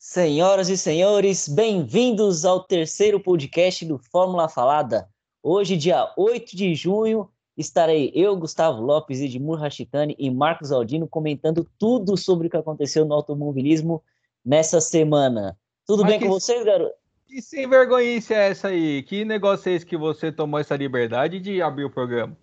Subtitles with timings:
[0.00, 5.08] Senhoras e senhores, bem-vindos ao terceiro podcast do Fórmula Falada.
[5.42, 11.68] Hoje, dia 8 de junho, estarei eu, Gustavo Lopes, Edmur Rachitani e Marcos Aldino comentando
[11.76, 14.00] tudo sobre o que aconteceu no automobilismo
[14.46, 15.58] nessa semana.
[15.84, 16.26] Tudo Mas bem que...
[16.26, 16.94] com vocês, garoto?
[17.26, 19.02] Que sem vergonhice é essa aí?
[19.02, 22.36] Que negócio é esse que você tomou essa liberdade de abrir o programa?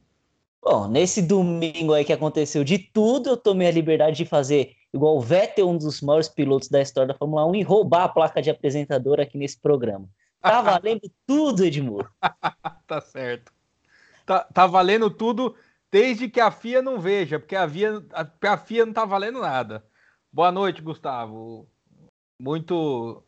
[0.68, 5.16] Bom, nesse domingo aí que aconteceu de tudo, eu tomei a liberdade de fazer igual
[5.16, 8.42] o Vettel, um dos maiores pilotos da história da Fórmula 1, e roubar a placa
[8.42, 10.10] de apresentador aqui nesse programa.
[10.42, 12.10] Tá valendo tudo, Edmur.
[12.88, 13.54] tá certo.
[14.26, 15.56] Tá, tá valendo tudo
[15.92, 19.42] desde que a FIA não veja, porque a FIA, a, a FIA não tá valendo
[19.42, 19.86] nada.
[20.34, 21.70] Boa noite, Gustavo.
[22.42, 23.24] Muito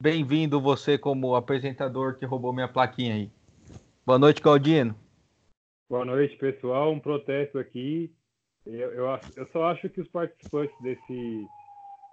[0.00, 3.30] bem-vindo você como apresentador que roubou minha plaquinha aí.
[4.06, 4.96] Boa noite, Claudino.
[5.90, 6.92] Boa noite, pessoal.
[6.92, 8.12] Um protesto aqui.
[8.66, 11.46] Eu, eu, eu só acho que os participantes desse,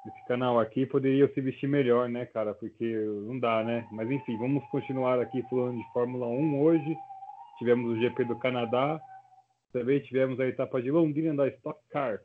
[0.06, 2.54] desse canal aqui poderiam se vestir melhor, né, cara?
[2.54, 3.86] Porque não dá, né?
[3.92, 6.96] Mas enfim, vamos continuar aqui falando de Fórmula 1 hoje.
[7.60, 8.98] Tivemos o GP do Canadá.
[9.74, 12.22] Também tivemos a etapa de Londrina da Stock Car.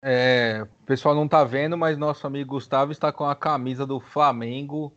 [0.00, 3.98] É, o pessoal não tá vendo, mas nosso amigo Gustavo está com a camisa do
[3.98, 4.92] Flamengo.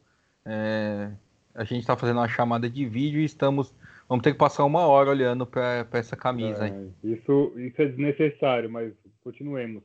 [0.45, 1.11] É,
[1.55, 3.73] a gente está fazendo uma chamada de vídeo e estamos.
[4.11, 6.67] Vamos ter que passar uma hora olhando para essa camisa.
[6.67, 9.81] É, isso, isso é desnecessário, mas continuemos.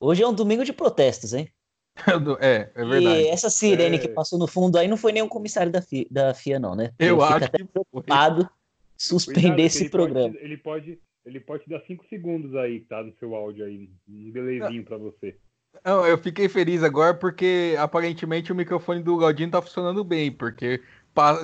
[0.00, 1.48] Hoje é um domingo de protestos, hein?
[2.40, 3.20] É, é verdade.
[3.20, 4.00] E essa sirene é...
[4.00, 6.90] que passou no fundo aí não foi nenhum comissário da FIA, da FIA não, né?
[6.98, 8.50] Eu Ele acho que preocupado
[8.98, 10.32] suspender Cuidado, esse ele programa.
[10.32, 13.00] Pode, ele pode ele pode te dar cinco segundos aí, tá?
[13.00, 13.88] No seu áudio aí.
[14.08, 15.36] Um delezinho para você.
[15.84, 20.82] Não, eu fiquei feliz agora porque aparentemente o microfone do Galdino tá funcionando bem, porque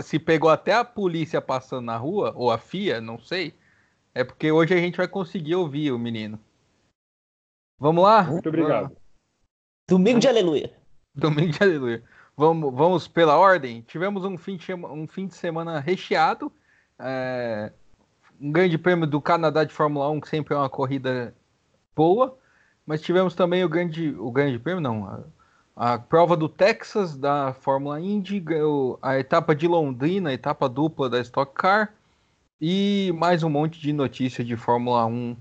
[0.03, 3.55] se pegou até a polícia passando na rua, ou a FIA, não sei,
[4.15, 6.39] é porque hoje a gente vai conseguir ouvir o menino.
[7.79, 8.23] Vamos lá?
[8.23, 8.97] Muito obrigado.
[9.89, 10.73] Domingo de aleluia.
[11.15, 12.05] Domingo de aleluia.
[12.37, 13.83] Vamos, vamos pela ordem?
[13.83, 16.53] Tivemos um fim de, um fim de semana recheado.
[16.99, 17.73] É,
[18.41, 21.35] um grande prêmio do Canadá de Fórmula 1, que sempre é uma corrida
[21.95, 22.39] boa,
[22.87, 25.25] mas tivemos também o grande, o grande prêmio, não,
[25.81, 28.45] a, prova do Texas da Fórmula Indy,
[29.01, 31.95] a etapa de Londrina, a etapa dupla da Stock Car,
[32.61, 35.35] e mais um monte de notícias de Fórmula 1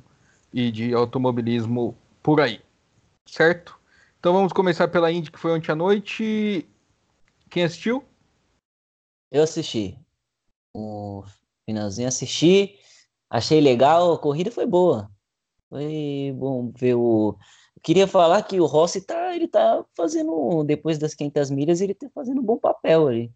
[0.53, 2.61] e de automobilismo por aí,
[3.25, 3.77] certo?
[4.17, 6.65] Então vamos começar pela Indy, que foi ontem à noite.
[7.49, 8.01] Quem assistiu?
[9.29, 9.99] Eu assisti.
[10.73, 11.21] O
[11.65, 12.79] finalzinho assisti.
[13.29, 15.11] Achei legal, a corrida foi boa.
[15.69, 17.37] Foi bom ver o.
[17.81, 22.07] Queria falar que o Rossi tá, ele tá fazendo, depois das 500 milhas, ele tá
[22.13, 23.31] fazendo um bom papel ali.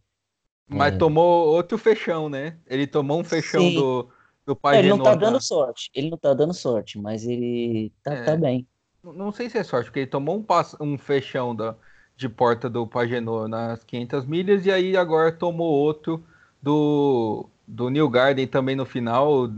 [0.68, 0.98] Mas é.
[0.98, 2.58] tomou outro fechão, né?
[2.68, 3.76] Ele tomou um fechão Sim.
[3.76, 4.09] do,
[4.46, 7.92] do pai é, Ele não tá dando sorte, ele não tá dando sorte, mas ele
[8.04, 8.24] tá, é.
[8.24, 8.68] tá bem.
[9.04, 10.75] Não sei se é sorte, porque ele tomou um, pass...
[10.80, 11.75] um fechão da,
[12.16, 16.24] de porta do Pagenot nas 500 milhas e aí agora tomou outro
[16.62, 19.50] do, do New Garden também no final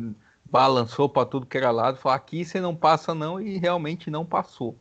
[0.55, 4.25] balançou para tudo que era lado, falou: aqui você não passa, não, e realmente não
[4.25, 4.79] passou.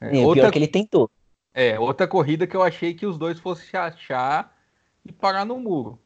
[0.00, 1.10] É, outra, pior que ele tentou.
[1.52, 4.56] É, outra corrida que eu achei que os dois fossem achar
[5.04, 5.98] e parar no muro.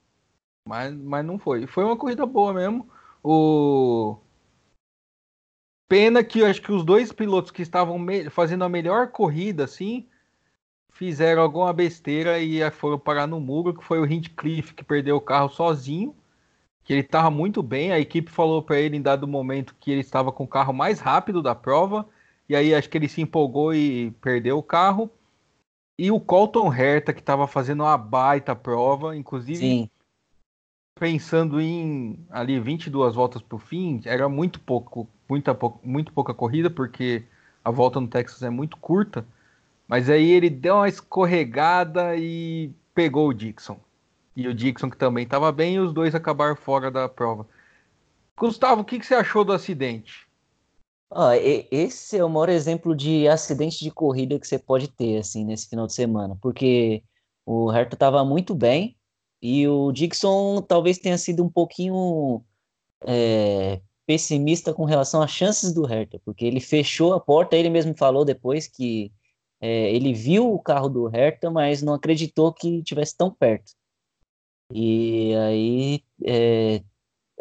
[0.67, 1.67] Mas, mas não foi.
[1.67, 2.89] Foi uma corrida boa mesmo.
[3.23, 4.17] O.
[5.87, 7.99] Pena que eu acho que os dois pilotos que estavam
[8.31, 10.09] fazendo a melhor corrida, assim,
[10.93, 15.21] fizeram alguma besteira e foram parar no muro, que foi o Hindcliffe que perdeu o
[15.21, 16.15] carro sozinho
[16.85, 17.93] que ele estava muito bem.
[17.93, 21.01] A equipe falou para ele em dado momento que ele estava com o carro mais
[21.01, 22.09] rápido da prova.
[22.49, 25.11] E aí acho que ele se empolgou e perdeu o carro.
[25.99, 29.91] E o Colton Herta, que estava fazendo uma baita prova, inclusive Sim.
[30.99, 36.71] pensando em ali 22 voltas para o fim, era muito pouco, muita, muito pouca corrida,
[36.71, 37.23] porque
[37.63, 39.27] a volta no Texas é muito curta.
[39.87, 43.79] Mas aí ele deu uma escorregada e pegou o Dixon
[44.41, 47.47] e o Dixon, que também estava bem, e os dois acabaram fora da prova.
[48.37, 50.27] Gustavo, o que, que você achou do acidente?
[51.13, 55.45] Ah, esse é o maior exemplo de acidente de corrida que você pode ter assim
[55.45, 57.03] nesse final de semana, porque
[57.45, 58.97] o Hertha estava muito bem
[59.43, 62.45] e o Dixon talvez tenha sido um pouquinho
[63.05, 67.95] é, pessimista com relação às chances do Hertha, porque ele fechou a porta, ele mesmo
[67.97, 69.13] falou depois que
[69.61, 73.73] é, ele viu o carro do Hertha, mas não acreditou que estivesse tão perto.
[74.73, 76.83] E aí, é,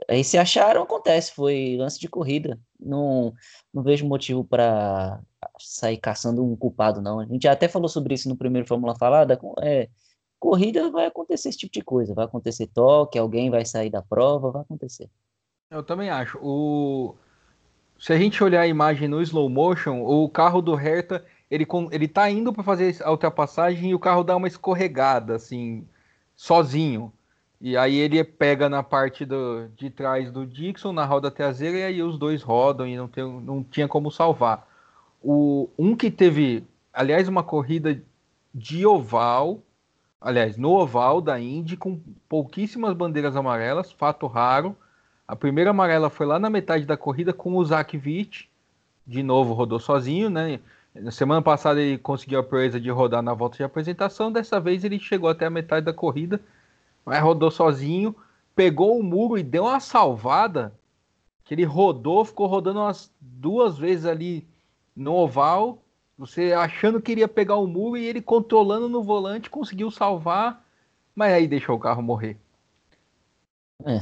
[0.10, 2.60] aí se acharam, acontece, foi lance de corrida.
[2.80, 3.34] Não,
[3.74, 5.22] não vejo motivo para
[5.60, 7.20] sair caçando um culpado, não.
[7.20, 9.40] A gente até falou sobre isso no primeiro Fórmula Falada.
[9.62, 9.90] É,
[10.40, 14.52] corrida vai acontecer esse tipo de coisa, vai acontecer toque, alguém vai sair da prova,
[14.52, 15.10] vai acontecer.
[15.70, 16.40] Eu também acho.
[16.42, 17.16] O...
[18.00, 22.08] se a gente olhar a imagem no slow motion, o carro do Hertha, ele, ele
[22.08, 25.88] tá indo para fazer a ultrapassagem e o carro dá uma escorregada, assim,
[26.36, 27.14] sozinho.
[27.62, 31.84] E aí ele pega na parte do, de trás do Dixon, na roda traseira, e
[31.84, 34.66] aí os dois rodam e não, tem, não tinha como salvar.
[35.22, 36.64] O, um que teve,
[36.94, 38.02] aliás, uma corrida
[38.54, 39.60] de oval,
[40.22, 44.76] aliás, no oval da Indy, com pouquíssimas bandeiras amarelas, fato raro.
[45.28, 48.50] A primeira amarela foi lá na metade da corrida com o Zach Witt,
[49.06, 50.60] de novo rodou sozinho, né?
[50.96, 54.84] Na semana passada ele conseguiu a proeza de rodar na volta de apresentação, dessa vez
[54.84, 56.40] ele chegou até a metade da corrida,
[57.10, 58.16] mas rodou sozinho,
[58.56, 60.78] pegou o muro e deu uma salvada,
[61.44, 64.48] que ele rodou, ficou rodando umas duas vezes ali
[64.96, 65.82] no oval,
[66.16, 70.64] você achando que iria pegar o muro e ele controlando no volante conseguiu salvar,
[71.16, 72.38] mas aí deixou o carro morrer.
[73.84, 74.02] É.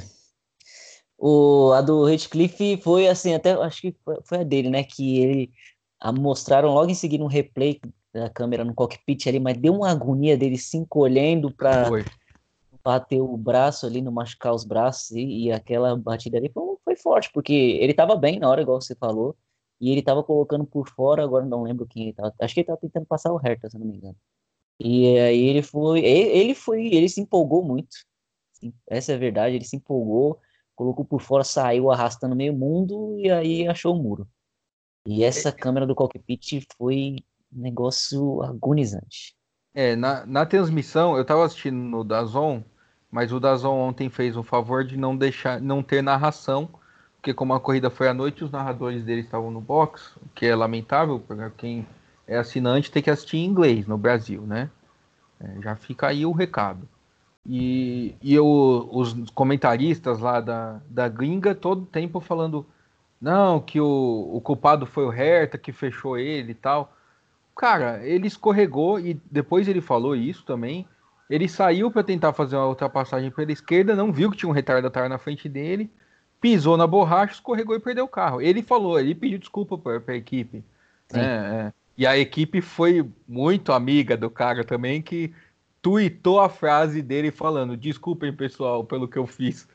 [1.17, 3.95] O, a do Redcliffe foi assim, até acho que
[4.25, 4.83] foi a dele, né?
[4.83, 5.51] Que ele
[5.97, 7.79] a, mostraram logo em seguida um replay
[8.13, 11.87] da câmera no cockpit ali, mas deu uma agonia dele se encolhendo para
[12.87, 16.95] bater o braço ali, não machucar os braços, e, e aquela batida ali foi, foi,
[16.95, 19.35] forte, porque ele estava bem na hora, igual você falou,
[19.81, 22.63] e ele estava colocando por fora, agora não lembro quem ele tava, acho que ele
[22.63, 24.15] estava tentando passar o Hertha, se não me engano.
[24.79, 27.93] E aí ele foi, ele foi, ele se empolgou muito,
[28.87, 30.39] essa é a verdade, ele se empolgou,
[30.73, 34.25] colocou por fora, saiu arrastando meio mundo e aí achou o muro.
[35.05, 37.17] E essa câmera do cockpit foi
[37.51, 39.35] um negócio agonizante.
[39.73, 42.63] É, na, na transmissão, eu estava assistindo no Dazon,
[43.11, 46.69] mas o Dazon ontem fez um favor de não deixar, não ter narração,
[47.15, 50.45] porque como a corrida foi à noite, os narradores dele estavam no box, o que
[50.45, 51.87] é lamentável, porque quem
[52.27, 54.69] é assinante tem que assistir em inglês no Brasil, né?
[55.39, 56.87] É, já fica aí o recado.
[57.45, 62.65] E, e os comentaristas lá da, da gringa todo tempo falando
[63.21, 66.93] não, que o, o culpado foi o Hertha que fechou ele e tal.
[67.55, 70.87] Cara, ele escorregou e depois ele falou isso também.
[71.29, 75.09] Ele saiu para tentar fazer uma ultrapassagem pela esquerda, não viu que tinha um retardatário
[75.09, 75.89] na frente dele,
[76.39, 78.41] pisou na borracha, escorregou e perdeu o carro.
[78.41, 80.63] Ele falou, ele pediu desculpa para a equipe.
[81.13, 81.73] É, é.
[81.97, 85.33] E a equipe foi muito amiga do cara também, que
[85.81, 89.67] tuitou a frase dele falando: Desculpem, pessoal, pelo que eu fiz.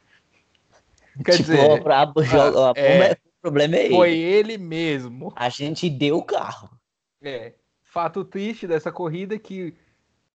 [1.25, 3.94] Quer tipo, dizer, pra, a, é, o problema é ele.
[3.94, 5.32] Foi ele mesmo.
[5.34, 6.70] A gente deu o carro.
[7.20, 7.55] É.
[7.82, 9.75] Fato triste dessa corrida é que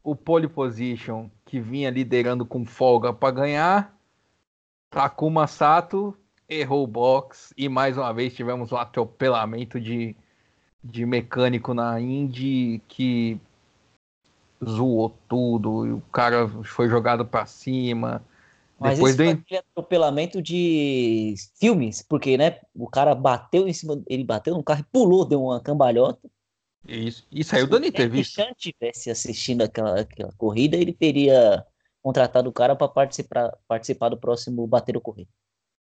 [0.07, 4.00] o pole position que vinha liderando com folga para ganhar,
[4.89, 6.15] Takuma Sato
[6.48, 10.15] errou o box e mais uma vez tivemos um atropelamento de,
[10.81, 13.38] de mecânico na Indy que
[14.63, 18.24] zoou tudo, e o cara foi jogado para cima.
[18.80, 19.57] Mas Depois isso do...
[19.57, 24.86] atropelamento de filmes, porque, né, o cara bateu em cima, ele bateu no carro e
[24.89, 26.30] pulou, deu uma cambalhota.
[26.87, 28.43] Isso, e saiu dando entrevista.
[28.43, 31.65] Se o tivesse assistindo aquela, aquela corrida, ele teria
[32.01, 35.27] contratado o cara para participar, participar do próximo Bater o Correr.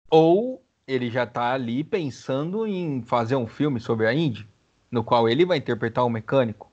[0.09, 4.47] Ou ele já tá ali pensando em fazer um filme sobre a Indy,
[4.89, 6.71] no qual ele vai interpretar um mecânico.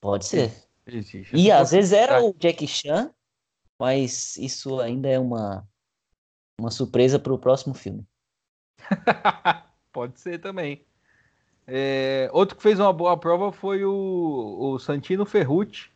[0.00, 0.52] Pode ser.
[0.86, 1.34] Existe.
[1.34, 3.10] E às vezes era o Jack Chan
[3.78, 5.66] mas isso ainda é uma,
[6.58, 8.06] uma surpresa para o próximo filme.
[9.92, 10.86] Pode ser também.
[11.66, 15.90] É, outro que fez uma boa prova foi o, o Santino Ferrucci.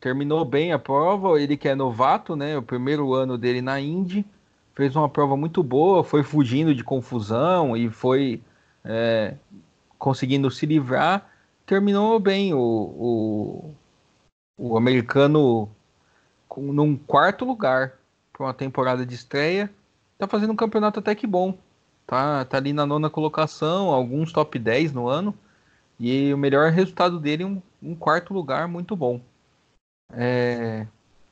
[0.00, 2.56] Terminou bem a prova, ele que é novato, né?
[2.58, 4.26] O primeiro ano dele na Indy.
[4.74, 8.42] Fez uma prova muito boa, foi fugindo de confusão e foi
[8.84, 9.34] é,
[9.98, 11.30] conseguindo se livrar.
[11.64, 13.74] Terminou bem o, o,
[14.58, 15.68] o americano
[16.56, 17.94] num quarto lugar
[18.32, 19.72] para uma temporada de estreia.
[20.18, 21.56] Tá fazendo um campeonato até que bom.
[22.06, 25.36] Tá, tá ali na nona colocação, alguns top 10 no ano.
[25.98, 29.20] E o melhor resultado dele um, um quarto lugar muito bom.
[30.12, 30.86] É,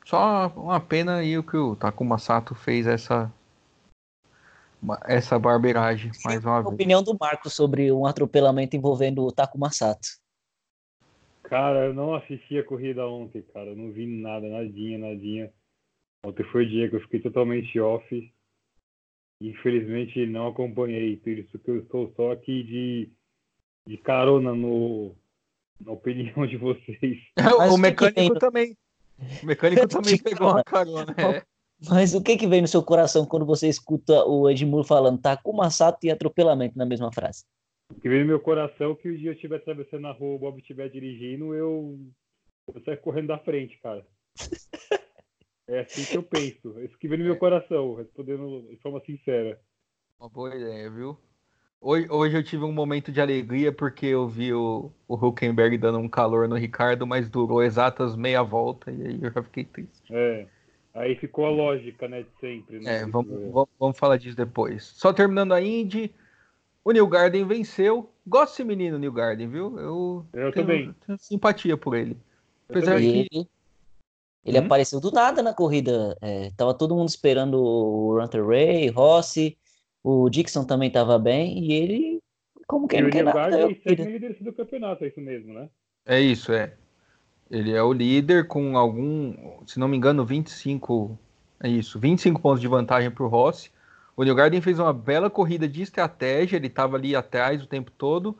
[0.04, 3.30] só uma pena aí o que o Takuma Sato fez essa
[5.06, 6.74] essa barbeiragem mais uma a vez.
[6.74, 10.08] opinião do Marco sobre um atropelamento envolvendo o Takuma Sato.
[11.44, 13.70] Cara, eu não assisti a corrida ontem, cara.
[13.70, 15.52] Eu não vi nada, nadinha, nadinha.
[16.24, 18.33] Ontem foi o dia que eu fiquei totalmente off.
[19.40, 21.16] Infelizmente não acompanhei.
[21.16, 23.12] Por isso que eu estou só aqui de,
[23.86, 25.14] de carona no,
[25.80, 27.18] na opinião de vocês.
[27.72, 28.76] o mecânico também.
[29.42, 31.14] O mecânico também pegou uma carona.
[31.18, 31.42] É.
[31.88, 35.36] Mas o que que vem no seu coração quando você escuta o Edmur falando tá
[35.36, 37.44] com Sato e atropelamento na mesma frase?
[37.90, 40.36] O que vem no meu coração é que o dia eu estiver atravessando a rua,
[40.36, 41.98] o Bob estiver dirigindo, eu,
[42.72, 44.06] eu saio correndo da frente, cara.
[45.68, 46.78] é assim que eu penso.
[46.78, 49.60] É isso que vem no meu coração, respondendo de forma sincera.
[50.18, 51.18] Uma boa ideia, viu?
[51.80, 55.98] Hoje, hoje eu tive um momento de alegria porque eu vi o, o Huckenberg dando
[55.98, 60.02] um calor no Ricardo, mas durou exatas meia volta e aí eu já fiquei triste.
[60.10, 60.46] É.
[60.94, 62.78] Aí ficou a lógica, né, de sempre.
[62.80, 63.00] Né?
[63.00, 64.84] É, vamos, vamos, vamos, falar disso depois.
[64.84, 66.14] Só terminando a Indy,
[66.84, 68.10] o New Garden venceu.
[68.26, 69.78] Gosto desse menino, New Garden, viu?
[69.78, 70.94] Eu, eu tenho, também.
[71.04, 72.16] tenho simpatia por ele.
[72.68, 73.28] Apesar que
[74.44, 74.66] ele, ele hum?
[74.66, 76.16] apareceu do nada na corrida.
[76.20, 79.56] É, tava todo mundo esperando o Hunter Ray, Rossi,
[80.02, 82.22] o Dixon também tava bem e ele,
[82.66, 83.60] como que e não quer nada.
[83.60, 85.68] E o New líder do campeonato, é isso mesmo, né?
[86.04, 86.74] É isso, é.
[87.50, 89.34] Ele é o líder com algum,
[89.66, 91.18] se não me engano, 25,
[91.62, 93.70] é isso, 25 pontos de vantagem para o Rossi.
[94.16, 98.36] O Newgarden fez uma bela corrida de estratégia, ele estava ali atrás o tempo todo.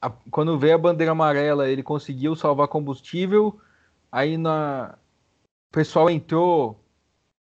[0.00, 3.60] A, quando veio a bandeira amarela, ele conseguiu salvar combustível.
[4.10, 5.01] Aí na, o
[5.72, 6.78] pessoal entrou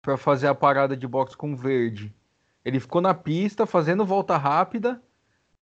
[0.02, 2.14] para fazer a parada de box com verde.
[2.64, 5.02] Ele ficou na pista fazendo volta rápida.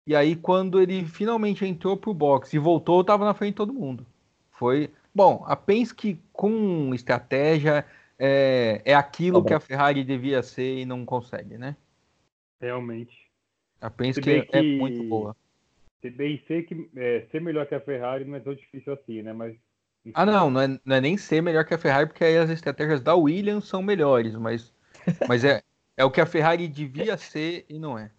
[0.07, 3.73] E aí, quando ele finalmente entrou pro box e voltou, estava na frente de todo
[3.73, 4.07] mundo.
[4.51, 7.87] Foi Bom, a Penske com estratégia
[8.19, 11.75] é, é aquilo tá que a Ferrari devia ser e não consegue, né?
[12.61, 13.17] Realmente.
[13.81, 15.35] A Penske é, que, é muito boa.
[16.03, 19.23] Se bem ser, que, é, ser melhor que a Ferrari não é tão difícil assim,
[19.23, 19.33] né?
[19.33, 19.57] Mas
[20.15, 22.51] ah, não, não é, não é, nem ser melhor que a Ferrari, porque aí as
[22.51, 24.73] estratégias da Williams são melhores, mas,
[25.29, 25.63] mas é,
[25.97, 28.11] é o que a Ferrari devia ser e não é.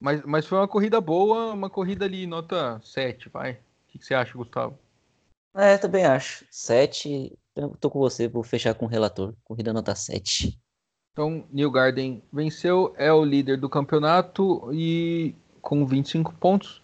[0.00, 3.52] Mas, mas foi uma corrida boa, uma corrida ali, nota 7, vai.
[3.52, 3.56] O
[3.88, 4.78] que, que você acha, Gustavo?
[5.54, 6.44] É, também acho.
[6.50, 7.36] 7.
[7.56, 9.34] Eu tô com você, vou fechar com o relator.
[9.42, 10.56] Corrida nota 7.
[11.12, 16.80] Então, New Garden venceu, é o líder do campeonato e com 25 pontos.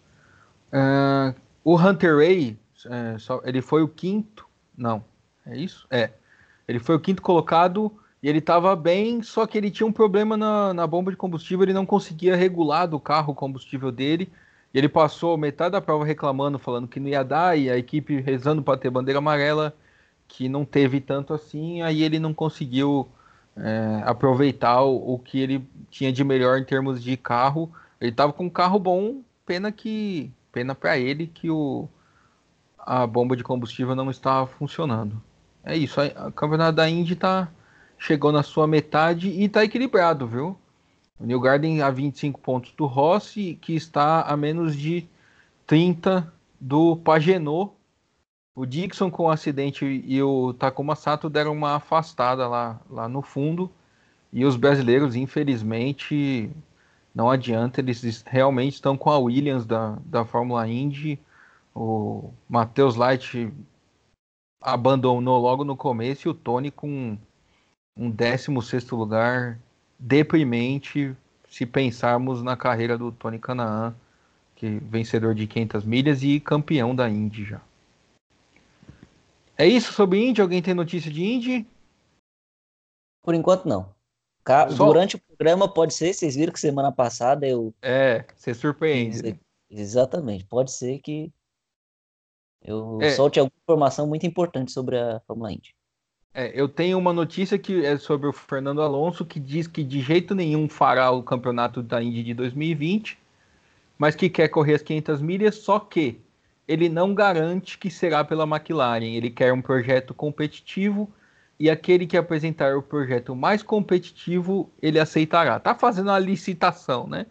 [0.73, 1.33] Uh,
[1.63, 4.47] o Hunter Ray, é, só, ele foi o quinto.
[4.77, 5.05] Não,
[5.47, 5.87] é isso?
[5.91, 6.11] É.
[6.67, 10.37] Ele foi o quinto colocado e ele estava bem, só que ele tinha um problema
[10.37, 14.31] na, na bomba de combustível, ele não conseguia regular do carro o combustível dele
[14.75, 18.21] e ele passou metade da prova reclamando, falando que não ia dar, e a equipe
[18.21, 19.73] rezando para ter bandeira amarela,
[20.27, 23.09] que não teve tanto assim, aí ele não conseguiu
[23.57, 27.71] é, aproveitar o, o, que ele tinha de melhor em termos de carro.
[28.01, 31.89] Ele estava com um carro bom, pena que pena para ele que o,
[32.85, 35.21] a bomba de combustível não estava funcionando.
[35.65, 37.49] É isso, a, a campeonato da Indy tá,
[37.99, 40.57] chegou na sua metade e está equilibrado, viu?
[41.19, 45.07] O New Garden a 25 pontos do Rossi, que está a menos de
[45.67, 47.73] 30 do Pagenot.
[48.55, 53.23] O Dixon com o acidente e o Takuma Sato deram uma afastada lá, lá no
[53.23, 53.71] fundo.
[54.33, 56.51] E os brasileiros, infelizmente,
[57.15, 61.19] não adianta, eles realmente estão com a Williams da, da Fórmula Indy.
[61.75, 63.53] O Matheus Light
[64.61, 67.19] abandonou logo no começo e o Tony com
[67.97, 69.59] um 16 lugar
[69.99, 71.15] deprimente
[71.49, 73.95] se pensarmos na carreira do Tony Canaan,
[74.55, 77.61] que é vencedor de 500 milhas e campeão da Indy já.
[79.57, 80.41] É isso sobre Indy?
[80.41, 81.67] Alguém tem notícia de Indy?
[83.23, 83.95] Por enquanto não.
[84.47, 84.87] Só...
[84.87, 87.73] Durante o programa pode ser, vocês viram que semana passada eu.
[87.81, 89.23] É, você surpreende.
[89.23, 89.39] Né?
[89.71, 91.33] Exatamente, pode ser que
[92.65, 93.11] eu é.
[93.11, 95.75] solte alguma informação muito importante sobre a Fórmula Indy.
[96.33, 100.01] É, eu tenho uma notícia que é sobre o Fernando Alonso, que diz que de
[100.01, 103.17] jeito nenhum fará o campeonato da Indy de 2020,
[103.97, 106.21] mas que quer correr as 500 milhas, só que
[106.67, 109.15] ele não garante que será pela McLaren.
[109.15, 111.09] Ele quer um projeto competitivo
[111.61, 115.61] e aquele que apresentar o projeto mais competitivo, ele aceitará.
[115.61, 117.27] Tá fazendo a licitação, né?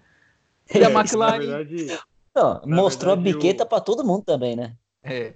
[0.74, 1.40] E a McLaren.
[1.40, 2.00] Verdade,
[2.34, 3.68] não, mostrou verdade, a biqueta eu...
[3.68, 4.76] para todo mundo também, né?
[5.04, 5.34] É.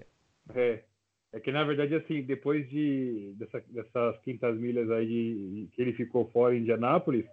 [0.53, 0.83] É.
[1.33, 5.93] É que na verdade, assim, depois de dessa, dessas quintas milhas aí de, que ele
[5.93, 7.25] ficou fora em Indianápolis,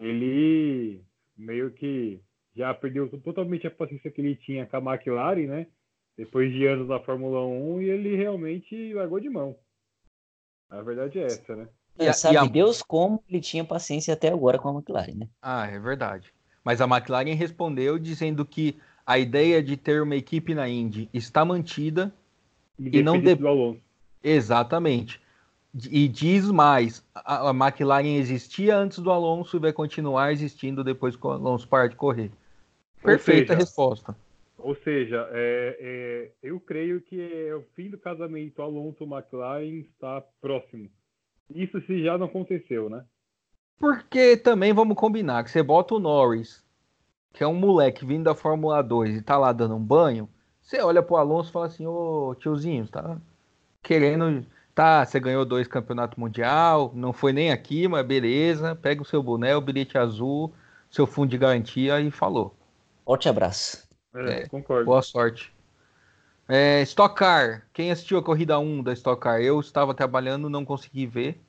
[0.00, 1.04] ele
[1.36, 2.20] meio que
[2.56, 5.66] já perdeu totalmente a paciência que ele tinha com a McLaren, né?
[6.16, 9.56] Depois de anos na Fórmula 1 e ele realmente largou de mão.
[10.68, 11.68] A verdade é essa, né?
[11.98, 12.44] É, sabe a...
[12.46, 15.28] Deus como ele tinha paciência até agora com a McLaren, né?
[15.42, 16.32] Ah, é verdade.
[16.64, 21.44] Mas a McLaren respondeu dizendo que a ideia de ter uma equipe na Indy está
[21.44, 22.12] mantida
[22.78, 23.34] e não de...
[23.34, 23.80] do Alonso.
[24.22, 25.20] Exatamente.
[25.90, 31.14] E diz mais, a, a McLaren existia antes do Alonso e vai continuar existindo depois
[31.14, 32.30] que o Alonso parar de correr.
[33.02, 34.16] Perfeita seja, resposta.
[34.58, 40.90] Ou seja, é, é, eu creio que é o fim do casamento Alonso-McLaren está próximo.
[41.54, 43.04] Isso se já não aconteceu, né?
[43.78, 46.62] Porque também vamos combinar que você bota o Norris,
[47.32, 50.28] que é um moleque vindo da Fórmula 2 e tá lá dando um banho,
[50.60, 53.18] você olha pro Alonso e fala assim, ô tiozinho, tá
[53.82, 54.46] querendo.
[54.74, 58.74] Tá, você ganhou dois campeonatos mundial, não foi nem aqui, mas beleza.
[58.76, 60.54] Pega o seu boné, o bilhete azul,
[60.90, 62.54] seu fundo de garantia e falou.
[63.04, 63.88] Forte abraço.
[64.14, 64.84] É, concordo.
[64.84, 65.52] Boa sorte.
[66.48, 67.68] É, Stock Car.
[67.72, 69.40] Quem assistiu a corrida 1 da Stock Car?
[69.40, 71.40] Eu estava trabalhando, não consegui ver.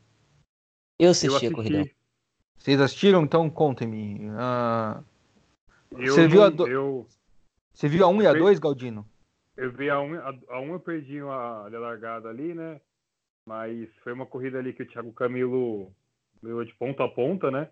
[1.00, 1.51] Eu Eu assisti a assisti.
[1.51, 1.89] corrida.
[2.57, 3.23] Vocês assistiram?
[3.23, 4.29] Então contem-me.
[4.38, 5.03] Ah,
[5.91, 7.07] Eu, Você viu a do- eu,
[7.74, 8.39] você viu a 1 e a Vi.
[8.39, 9.05] 2, Galdino?
[9.57, 12.79] eu vi a 1, a, a um eu perdi largada ali, né?
[13.45, 15.91] Mas foi uma corrida ali que o Thiago Camilo
[16.41, 17.69] ganhou de ponta a ponta, né?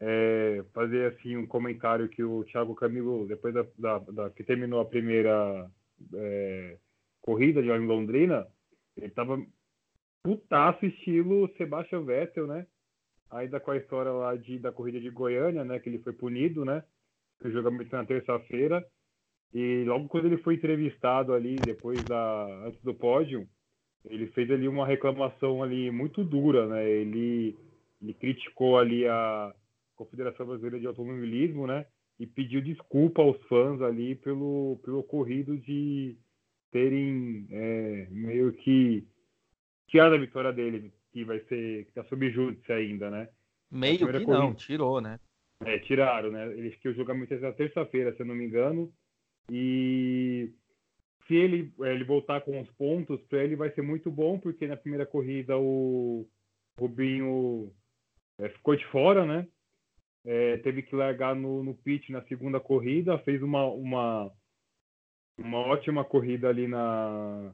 [0.00, 4.80] É, fazer assim um comentário que o Thiago Camilo, depois da, da- da- que terminou
[4.80, 5.70] a primeira
[6.14, 6.78] é,
[7.20, 8.46] corrida de em Londrina,
[8.96, 9.40] ele tava
[10.24, 12.66] putaço estilo Sebastian Vettel, né?
[13.30, 15.78] Ainda com a história lá de, da corrida de Goiânia, né?
[15.78, 16.82] Que ele foi punido, né?
[17.48, 18.84] O jogamento foi na terça-feira.
[19.54, 23.46] E logo quando ele foi entrevistado ali, depois da antes do pódio,
[24.04, 26.88] ele fez ali uma reclamação ali muito dura, né?
[26.88, 27.56] Ele,
[28.00, 29.54] ele criticou ali a
[29.94, 31.86] Confederação Brasileira de Automobilismo, né?
[32.18, 36.16] E pediu desculpa aos fãs ali pelo, pelo ocorrido de
[36.70, 39.06] terem é, meio que
[39.88, 43.28] tirado a vitória dele, que vai ser, que tá sob júdice ainda, né?
[43.70, 44.54] Meio que não, corrida.
[44.54, 45.18] tirou, né?
[45.64, 46.46] É, tiraram, né?
[46.52, 48.92] Eles que o julgamento é na terça-feira, se eu não me engano.
[49.50, 50.52] E
[51.26, 54.66] se ele, é, ele voltar com os pontos, para ele vai ser muito bom, porque
[54.66, 56.26] na primeira corrida o
[56.78, 57.72] Rubinho
[58.38, 59.46] é, ficou de fora, né?
[60.24, 64.30] É, teve que largar no, no pit na segunda corrida, fez uma, uma,
[65.36, 67.52] uma ótima corrida ali na,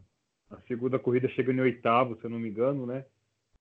[0.51, 3.05] na segunda corrida, chegando em oitavo, se eu não me engano, né?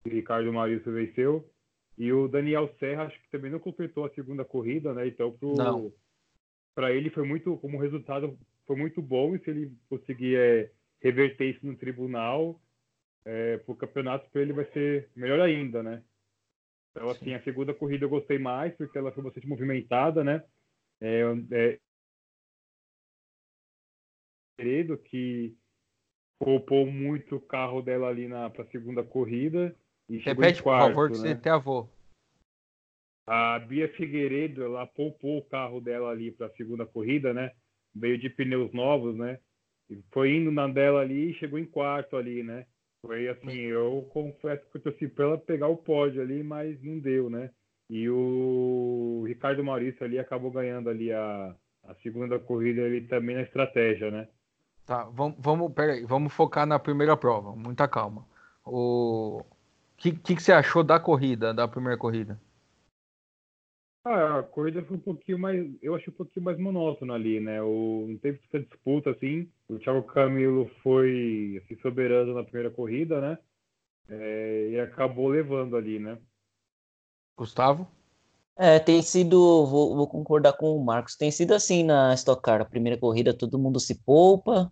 [0.06, 1.50] O Ricardo Maurício venceu.
[1.98, 5.08] E o Daniel Serra, acho que também não completou a segunda corrida, né?
[5.08, 5.36] Então,
[6.76, 8.38] para ele foi muito, como resultado,
[8.68, 9.36] foi muito bom.
[9.36, 12.62] E se ele conseguir é, reverter isso no tribunal,
[13.26, 16.04] é, para o campeonato, para ele vai ser melhor ainda, né?
[16.92, 20.44] Então, assim, a segunda corrida eu gostei mais, porque ela foi bastante movimentada, né?
[21.02, 21.80] É, é,
[24.98, 25.56] que
[26.40, 29.76] poupou muito o carro dela ali na para a segunda corrida.
[30.10, 31.30] Repete, em por quarto, favor, que né?
[31.30, 31.88] você tem avô.
[33.26, 37.52] A Bia Figueiredo, ela poupou o carro dela ali para a segunda corrida, né?
[37.94, 39.40] Veio de pneus novos, né?
[39.90, 42.66] E foi indo na dela ali e chegou em quarto ali, né?
[43.02, 47.00] Foi assim, eu confesso que eu torci para ela pegar o pódio ali, mas não
[47.00, 47.52] deu, né?
[47.90, 53.44] E o Ricardo Maurício ali acabou ganhando ali a, a segunda corrida ali também na
[53.44, 54.28] estratégia, né?
[54.86, 58.26] Tá, vamos, vamos, peraí, vamos focar na primeira prova, muita calma.
[58.66, 59.46] O
[59.98, 62.40] que, que, que você achou da corrida, da primeira corrida?
[64.06, 67.62] Ah, a corrida foi um pouquinho mais, eu achei um pouquinho mais monótona ali, né?
[67.62, 69.52] O, não teve essa disputa assim.
[69.68, 73.38] O Thiago Camilo foi assim, soberano na primeira corrida, né?
[74.08, 76.18] É, e acabou levando ali, né?
[77.36, 77.86] Gustavo?
[78.56, 82.62] É, tem sido, vou, vou concordar com o Marcos, tem sido assim na Stock Car,
[82.62, 84.72] a primeira corrida todo mundo se poupa,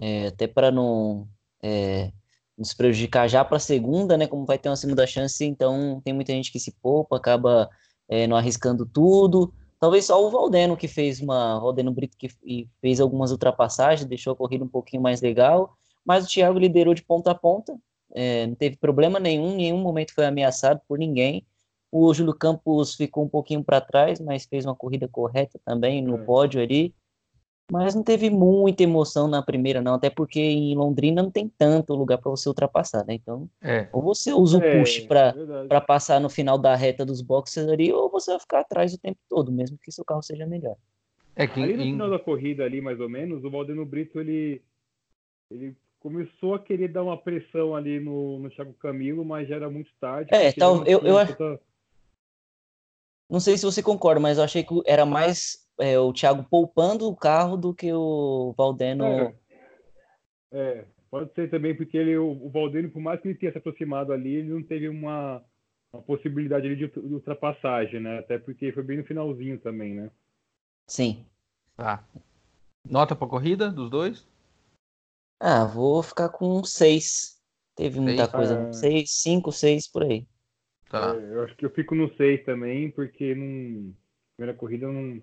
[0.00, 1.28] é, até para não
[1.62, 2.12] é,
[2.56, 6.14] nos prejudicar já para a segunda, né, como vai ter uma segunda chance, então tem
[6.14, 7.68] muita gente que se poupa, acaba
[8.08, 12.28] é, não arriscando tudo, talvez só o Valdeno que fez uma, Valdeno Brito que
[12.80, 17.02] fez algumas ultrapassagens, deixou a corrida um pouquinho mais legal, mas o Thiago liderou de
[17.02, 17.76] ponta a ponta,
[18.14, 21.44] é, não teve problema nenhum, em nenhum momento foi ameaçado por ninguém,
[21.90, 26.16] o Júlio Campos ficou um pouquinho para trás, mas fez uma corrida correta também no
[26.16, 26.24] É.
[26.24, 26.94] pódio ali.
[27.70, 31.94] Mas não teve muita emoção na primeira, não, até porque em Londrina não tem tanto
[31.94, 33.14] lugar para você ultrapassar, né?
[33.14, 35.34] Então, É, ou você usa o É, push para
[35.68, 38.98] para passar no final da reta dos boxes ali, ou você vai ficar atrás o
[38.98, 40.76] tempo todo, mesmo que seu carro seja melhor.
[41.34, 44.20] é que Ali no em- final da corrida ali, mais ou menos, o Valdeno Brito,
[44.20, 44.62] ele,
[45.50, 49.68] ele começou a querer dar uma pressão ali no, no Thiago Camilo, mas já era
[49.68, 50.30] muito tarde.
[50.32, 51.60] É, tal- eu- eu acho- tanta-
[53.28, 57.08] Não sei se você concorda, mas eu achei que era mais é, o Thiago poupando
[57.08, 59.04] o carro do que o Valdeno.
[59.04, 59.34] É,
[60.52, 63.58] é, pode ser também porque ele, o, o Valdeno, por mais que ele tenha se
[63.58, 65.44] aproximado ali, ele não teve uma,
[65.92, 68.18] uma possibilidade ali de, de ultrapassagem, né?
[68.20, 70.10] Até porque foi bem no finalzinho também, né?
[70.86, 71.26] Sim.
[71.76, 72.04] Tá.
[72.88, 74.24] Nota pra corrida dos dois?
[75.40, 77.36] Ah, vou ficar com seis.
[77.74, 78.32] Teve muita Seis?
[78.32, 78.72] coisa, Ah.
[78.72, 80.26] seis, cinco, seis por aí.
[80.88, 81.14] Tá.
[81.14, 83.92] É, eu acho que eu fico no 6 também, porque não,
[84.36, 85.20] primeira corrida não,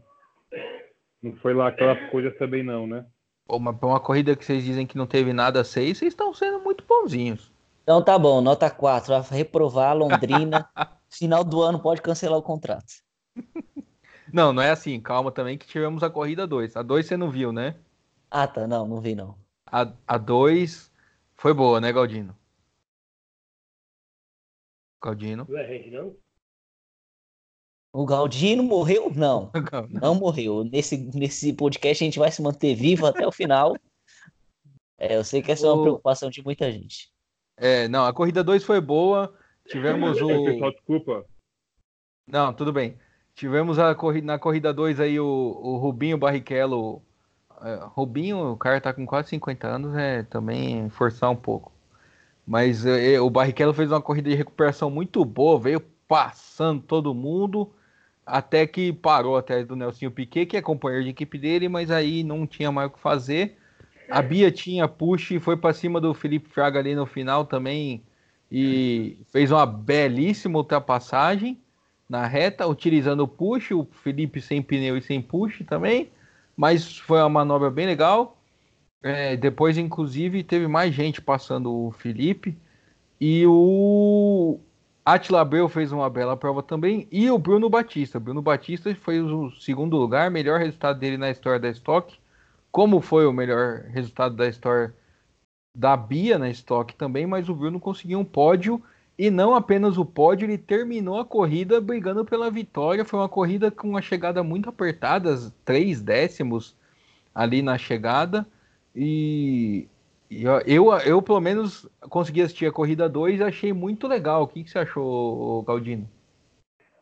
[1.21, 3.05] não foi lá aquela coisa também não, né?
[3.45, 6.13] Pô, mas pra uma corrida que vocês dizem que não teve nada a seis, vocês
[6.13, 7.51] estão sendo muito bonzinhos.
[7.83, 9.09] Então tá bom, nota 4.
[9.09, 10.69] Vai reprovar Londrina.
[11.09, 13.03] Final do ano pode cancelar o contrato.
[14.31, 14.99] Não, não é assim.
[14.99, 16.75] Calma também que tivemos a corrida 2.
[16.75, 17.75] A 2 você não viu, né?
[18.31, 18.65] Ah, tá.
[18.65, 19.35] Não, não vi não.
[19.71, 20.91] A, a 2
[21.35, 22.35] foi boa, né, Galdino?
[25.03, 25.45] Galdino.
[25.49, 26.15] Não é não?
[27.95, 29.11] O Galdino morreu?
[29.13, 29.51] Não,
[29.89, 30.63] não morreu.
[30.63, 33.75] Nesse, nesse podcast a gente vai se manter vivo até o final.
[34.97, 37.11] É, eu sei que essa é uma preocupação de muita gente.
[37.57, 39.37] É, não, a corrida 2 foi boa.
[39.67, 40.27] Tivemos o.
[40.45, 41.25] Pessoal, desculpa.
[42.27, 42.97] Não, tudo bem.
[43.35, 47.01] Tivemos a corrida, na corrida 2 aí o, o Rubinho Barrichello.
[47.61, 51.72] É, Rubinho, o cara tá com quase 50 anos, é também forçar um pouco.
[52.45, 57.71] Mas é, o Barrichello fez uma corrida de recuperação muito boa, veio passando todo mundo,
[58.25, 62.23] até que parou atrás do Nelson Piquet, que é companheiro de equipe dele, mas aí
[62.23, 63.57] não tinha mais o que fazer.
[64.09, 68.03] A Bia tinha push e foi para cima do Felipe Fraga ali no final também
[68.51, 71.57] e fez uma belíssima ultrapassagem
[72.07, 76.11] na reta, utilizando o push, o Felipe sem pneu e sem push também,
[76.55, 78.37] mas foi uma manobra bem legal.
[79.03, 82.57] É, depois, inclusive, teve mais gente passando o Felipe
[83.19, 84.59] e o
[85.05, 88.19] Atila Abreu fez uma bela prova também e o Bruno Batista.
[88.19, 92.17] Bruno Batista foi o segundo lugar, melhor resultado dele na história da Stock
[92.73, 94.91] como foi o melhor resultado da história
[95.77, 98.81] da Bia na estoque também, mas o Bruno conseguiu um pódio
[99.15, 103.05] e não apenas o pódio, ele terminou a corrida brigando pela vitória.
[103.05, 106.75] Foi uma corrida com uma chegada muito apertada, três décimos
[107.33, 108.43] ali na chegada.
[108.95, 109.87] E
[110.29, 114.43] eu, eu, eu, pelo menos, consegui assistir a corrida 2 e achei muito legal.
[114.43, 116.09] O que, que você achou, Galdino?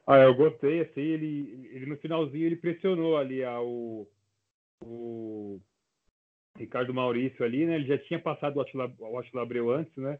[0.06, 4.08] Ah, eu gostei, assim, ele, ele no finalzinho ele pressionou ali ao
[4.84, 5.60] o
[6.58, 7.76] Ricardo Maurício ali, né?
[7.76, 10.20] Ele já tinha passado o Atila, o Atila Abreu antes, né?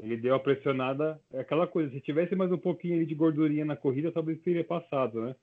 [0.00, 3.76] Ele deu a pressionada, é aquela coisa, se tivesse mais um pouquinho de gordurinha na
[3.76, 5.36] corrida, talvez teria passado, né?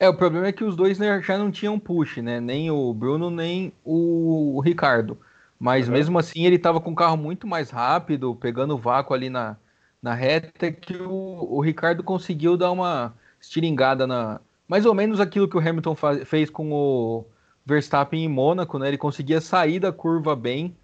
[0.00, 2.40] É, o problema é que os dois já não tinham push, né?
[2.40, 5.18] Nem o Bruno, nem o, Ricardo.
[5.58, 5.92] Mas uhum.
[5.92, 9.56] mesmo assim ele estava com o carro muito mais rápido, pegando o vácuo ali na,
[10.02, 14.40] na reta, que o, o Ricardo conseguiu dar uma estiringada na.
[14.66, 17.26] Mais ou menos aquilo que o Hamilton faz, fez com o,
[17.64, 18.88] Verstappen em Mônaco, né?
[18.88, 20.76] Ele conseguia sair da curva bem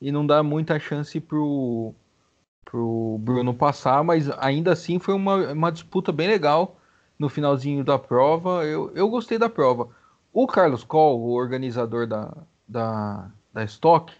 [0.00, 1.94] e não dar muita chance pro,
[2.64, 6.79] pro Bruno passar, mas ainda assim foi uma, uma disputa bem legal
[7.20, 8.64] no finalzinho da prova.
[8.64, 9.90] Eu, eu gostei da prova.
[10.32, 12.34] O Carlos Coll, o organizador da,
[12.66, 14.10] da, da Stock,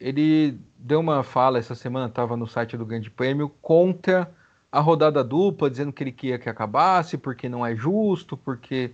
[0.00, 4.32] ele deu uma fala essa semana, estava no site do Grande Prêmio, contra
[4.72, 8.92] a rodada dupla, dizendo que ele queria que acabasse, porque não é justo, porque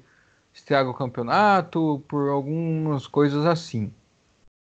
[0.53, 3.92] estraga o campeonato, por algumas coisas assim.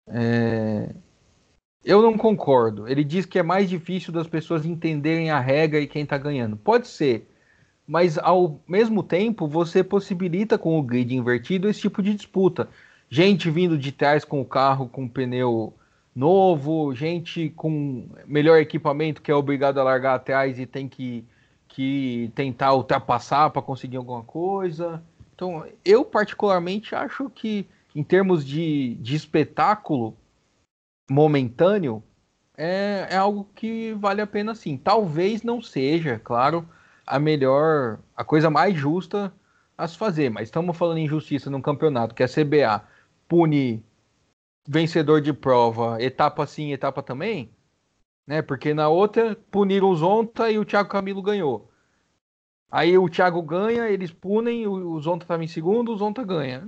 [0.08, 0.96] É...
[1.84, 2.88] Eu não concordo.
[2.88, 6.56] Ele diz que é mais difícil das pessoas entenderem a regra e quem está ganhando.
[6.56, 7.28] Pode ser,
[7.88, 12.68] mas ao mesmo tempo você possibilita com o grid invertido esse tipo de disputa.
[13.10, 15.74] Gente vindo de trás com o carro com pneu
[16.14, 21.24] novo, gente com melhor equipamento que é obrigado a largar atrás e tem que,
[21.70, 25.02] que tentar ultrapassar para conseguir alguma coisa.
[25.34, 30.18] Então, eu particularmente acho que, em termos de, de espetáculo
[31.10, 32.04] momentâneo,
[32.58, 34.76] é, é algo que vale a pena sim.
[34.76, 36.68] Talvez não seja, claro,
[37.08, 39.34] a melhor, a coisa mais justa
[39.78, 42.84] a se fazer, mas estamos falando em justiça num campeonato que a CBA
[43.28, 43.82] pune
[44.68, 47.50] vencedor de prova, etapa sim, etapa também,
[48.26, 48.42] né?
[48.42, 51.72] Porque na outra puniram o Zonta e o Thiago Camilo ganhou.
[52.70, 56.68] Aí o Thiago ganha, eles punem, o Zonta estava em segundo, o Zonta ganha.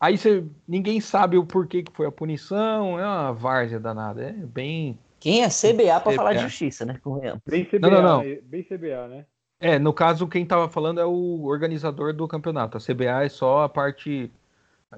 [0.00, 4.32] Aí você, ninguém sabe o porquê que foi a punição, é uma várzea danada, é
[4.32, 4.98] bem...
[5.20, 7.00] Quem é CBA para falar de justiça, né?
[7.46, 8.20] Bem CBA, não, não, não.
[8.42, 9.26] bem CBA, né?
[9.58, 12.76] É, no caso, quem estava falando é o organizador do campeonato.
[12.76, 14.30] A CBA é só a parte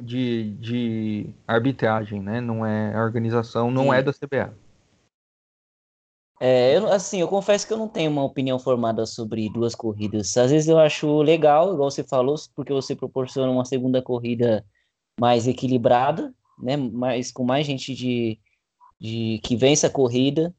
[0.01, 2.41] de, de arbitragem, né?
[2.41, 3.95] Não é a organização, não Sim.
[3.95, 4.55] é da CBA.
[6.41, 10.37] É, eu, assim, eu confesso que eu não tenho uma opinião formada sobre duas corridas.
[10.37, 14.65] Às vezes eu acho legal, igual você falou, porque você proporciona uma segunda corrida
[15.19, 16.77] mais equilibrada, né?
[16.77, 18.39] Mais, com mais gente de,
[19.01, 20.55] de que vence a corrida.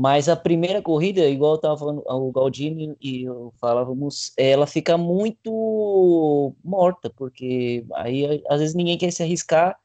[0.00, 4.96] Mas a primeira corrida, igual eu tava falando, o Galdini e eu falávamos, ela fica
[4.96, 9.78] muito morta, porque aí às vezes ninguém quer se arriscar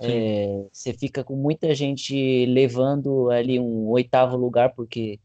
[0.00, 5.18] é, você fica com muita gente levando ali um oitavo lugar, porque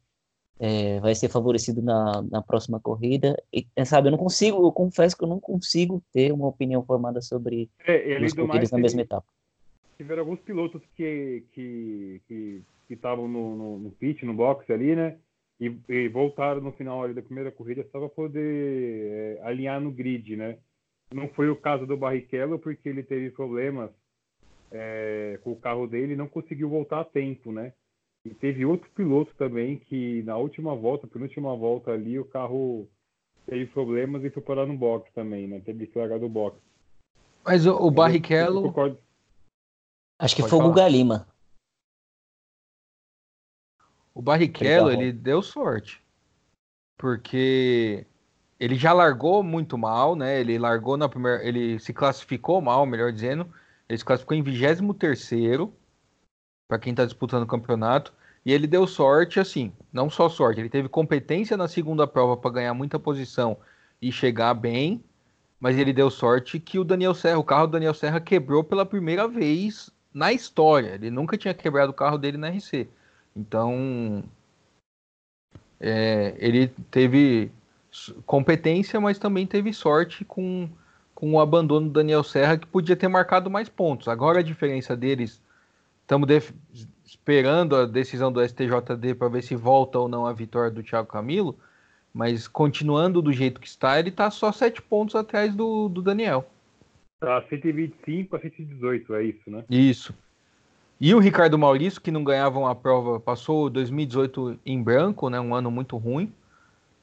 [0.60, 3.42] é, vai ser favorecido na, na próxima corrida.
[3.54, 6.84] E, é, sabe, eu não consigo, eu confesso que eu não consigo ter uma opinião
[6.84, 9.28] formada sobre é, as corridas na mesma etapa.
[9.96, 15.18] Tiveram alguns pilotos que que que estavam no, no, no pit, no box ali, né?
[15.60, 19.92] E, e voltaram no final ali da primeira corrida só para poder é, alinhar no
[19.92, 20.58] grid, né?
[21.14, 23.92] Não foi o caso do Barrichello, porque ele teve problemas
[24.74, 27.74] é, com o carro dele não conseguiu voltar a tempo, né?
[28.26, 32.88] E teve outro piloto também que na última volta, penúltima volta ali, o carro
[33.46, 35.62] teve problemas e foi parar no box também, né?
[35.64, 36.58] Teve que largar do box.
[37.46, 38.74] Mas o, o Barrichello.
[40.20, 40.66] Acho que Pode foi falar.
[40.66, 41.28] o Guga Lima.
[44.14, 46.02] O Barrichello, ele deu sorte.
[46.98, 48.06] Porque
[48.60, 50.40] ele já largou muito mal, né?
[50.40, 51.44] Ele largou na primeira.
[51.44, 53.48] Ele se classificou mal, melhor dizendo.
[53.90, 55.20] Ele se classificou em 23
[56.68, 58.14] para quem está disputando o campeonato.
[58.46, 62.52] E ele deu sorte, assim, não só sorte, ele teve competência na segunda prova para
[62.52, 63.58] ganhar muita posição
[64.02, 65.02] e chegar bem,
[65.60, 68.86] mas ele deu sorte que o Daniel Serra, o carro do Daniel Serra quebrou pela
[68.86, 70.96] primeira vez na história.
[70.96, 72.90] Ele nunca tinha quebrado o carro dele na RC.
[73.36, 74.24] Então,
[75.80, 77.52] é, ele teve
[78.26, 80.70] competência, mas também teve sorte com,
[81.14, 84.08] com o abandono do Daniel Serra, que podia ter marcado mais pontos.
[84.08, 85.42] Agora a diferença deles,
[86.02, 86.28] estamos
[87.06, 91.08] esperando a decisão do STJD para ver se volta ou não a vitória do Thiago
[91.08, 91.58] Camilo,
[92.14, 96.48] mas continuando do jeito que está, ele está só sete pontos atrás do, do Daniel.
[97.20, 99.64] Tá 125 a 118, é isso, né?
[99.70, 100.14] Isso.
[101.06, 105.38] E o Ricardo Maurício, que não ganhava uma prova, passou 2018 em branco, né?
[105.38, 106.32] Um ano muito ruim.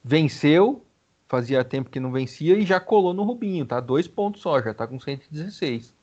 [0.03, 0.83] Venceu,
[1.29, 3.79] fazia tempo que não vencia e já colou no Rubinho, tá?
[3.79, 5.93] Dois pontos só, já tá com 116.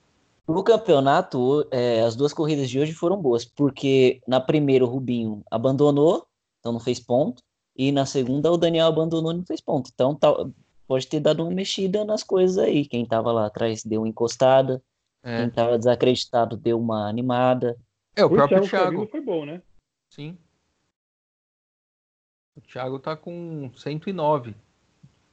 [0.46, 5.42] No campeonato, é, as duas corridas de hoje foram boas, porque na primeira o Rubinho
[5.50, 6.24] abandonou,
[6.60, 7.42] então não fez ponto,
[7.76, 9.90] e na segunda o Daniel abandonou e não fez ponto.
[9.92, 10.32] Então tá,
[10.86, 12.86] pode ter dado uma mexida nas coisas aí.
[12.86, 14.80] Quem tava lá atrás deu uma encostada,
[15.20, 15.40] é.
[15.40, 17.76] quem tava desacreditado deu uma animada.
[18.18, 18.90] É, o, o próprio Thiago.
[18.90, 19.62] Thiago foi bom, né?
[20.10, 20.36] Sim.
[22.56, 24.54] O Thiago tá com 109,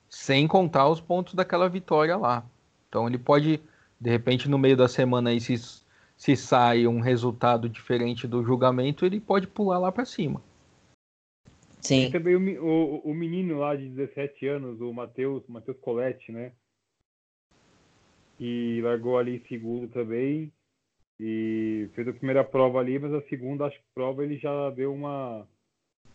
[0.08, 2.46] sem contar os pontos daquela vitória lá.
[2.88, 3.62] Então ele pode
[4.00, 5.56] de repente, no meio da semana aí, se,
[6.16, 10.44] se sai um resultado diferente do julgamento, ele pode pular lá para cima.
[11.82, 12.02] Sim.
[12.02, 16.52] Tem também o, o, o, menino lá de 17 anos, o Matheus Matheus Coletti, né?
[18.38, 20.52] Que largou ali em segundo também.
[21.20, 24.94] E fez a primeira prova ali, mas a segunda, acho que prova ele já deu
[24.94, 25.48] uma,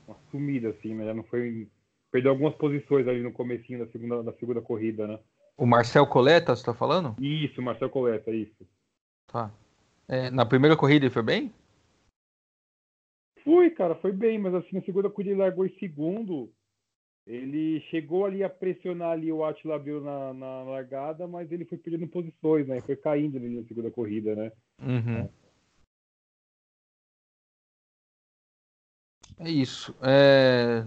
[0.07, 1.05] uma sumida, assim, né?
[1.07, 1.69] Já não foi.
[2.11, 5.19] Perdeu algumas posições ali no comecinho da segunda, da segunda corrida, né?
[5.57, 7.15] O Marcel Coleta, você tá falando?
[7.23, 8.67] Isso, Marcel Coleta, isso.
[9.27, 9.51] Tá.
[10.09, 11.53] É, na primeira corrida ele foi bem?
[13.45, 16.53] Foi, cara, foi bem, mas assim, na segunda corrida ele largou em segundo.
[17.31, 21.79] Ele chegou ali a pressionar ali o Attila Abreu na, na largada, mas ele foi
[21.79, 22.81] perdendo posições, né?
[22.81, 24.51] Foi caindo ali na segunda corrida, né?
[24.83, 25.31] Uhum.
[29.39, 29.49] É.
[29.49, 29.95] é isso.
[30.03, 30.85] É...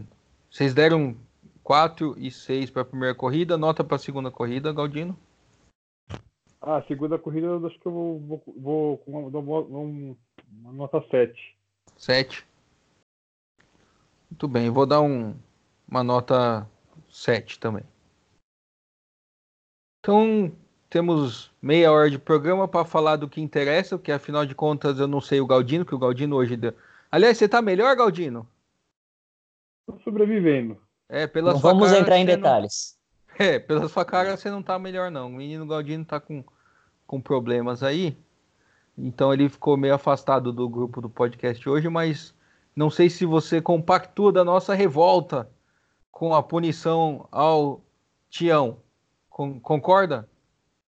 [0.52, 1.16] Vocês deram
[1.64, 5.18] 4 e 6 para a primeira corrida, nota para a segunda corrida, Galdino?
[6.60, 11.02] Ah, a segunda corrida eu acho que eu vou, vou, vou dar uma, uma, nota
[11.10, 11.58] 7.
[11.96, 12.46] 7.
[14.30, 15.34] Muito bem, vou dar um,
[15.94, 16.68] uma nota
[17.08, 17.84] 7 também.
[20.00, 20.52] Então,
[20.90, 25.08] temos meia hora de programa para falar do que interessa, porque afinal de contas eu
[25.08, 26.74] não sei o Galdino, que o Galdino hoje deu.
[27.12, 28.48] Aliás, você tá melhor, Galdino?
[29.86, 30.82] Tô sobrevivendo.
[31.08, 32.98] É, pela não vamos cara, entrar em detalhes.
[33.40, 33.46] Não...
[33.46, 35.28] É, pela sua cara você não tá melhor não.
[35.28, 36.44] O menino Galdino tá com,
[37.06, 38.18] com problemas aí.
[38.98, 42.34] Então ele ficou meio afastado do grupo do podcast hoje, mas
[42.76, 45.50] não sei se você compactua da nossa revolta
[46.14, 47.82] com a punição ao
[48.30, 48.80] Tião.
[49.30, 50.30] Con concorda?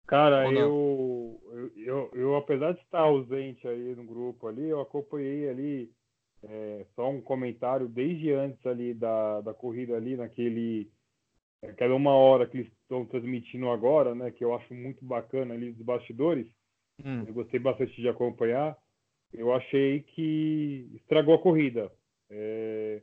[0.07, 1.41] Cara, eu,
[1.75, 5.91] eu, eu, apesar de estar ausente aí no grupo ali, eu acompanhei ali
[6.43, 10.91] é, só um comentário desde antes ali da, da corrida ali, naquele
[11.63, 15.73] aquela uma hora que eles estão transmitindo agora, né, que eu acho muito bacana ali
[15.73, 16.47] dos bastidores.
[17.03, 17.25] Hum.
[17.27, 18.77] Eu gostei bastante de acompanhar.
[19.33, 21.91] Eu achei que estragou a corrida.
[22.29, 23.03] É,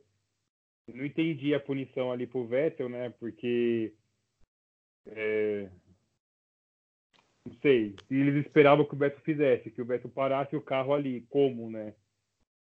[0.88, 3.92] não entendi a punição ali pro Vettel, né, porque
[5.06, 5.68] é,
[7.44, 10.94] não sei, se eles esperavam que o Vettel fizesse, que o Vettel parasse o carro
[10.94, 11.94] ali, como, né?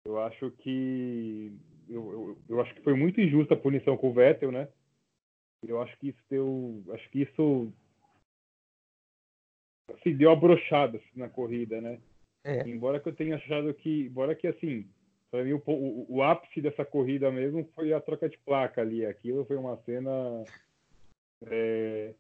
[0.03, 1.55] Eu acho que
[1.87, 4.67] eu, eu, eu, acho que foi muito injusta a punição com o Vettel, né?
[5.61, 7.71] Eu acho que isso deu, acho que isso
[9.93, 12.01] assim, deu a brochada assim, na corrida, né?
[12.43, 12.67] É.
[12.67, 14.89] Embora que eu tenha achado que, embora que assim,
[15.31, 19.05] para mim o, o, o, ápice dessa corrida mesmo foi a troca de placa ali.
[19.05, 20.43] Aquilo foi uma cena
[21.47, 22.13] é,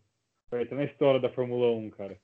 [0.49, 2.17] vai na história da Fórmula 1, cara.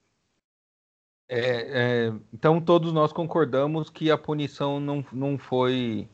[1.29, 6.07] É, é, então todos nós concordamos que a punição não, não foi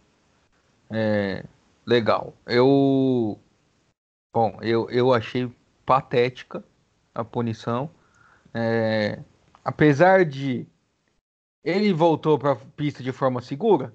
[0.92, 1.46] é,
[1.86, 2.34] legal.
[2.48, 3.40] Eu,
[4.34, 5.52] bom, eu, eu achei
[5.86, 6.64] patética
[7.14, 7.90] a punição.
[8.54, 9.20] É,
[9.64, 10.68] apesar de
[11.64, 13.94] ele voltou para a pista de forma segura,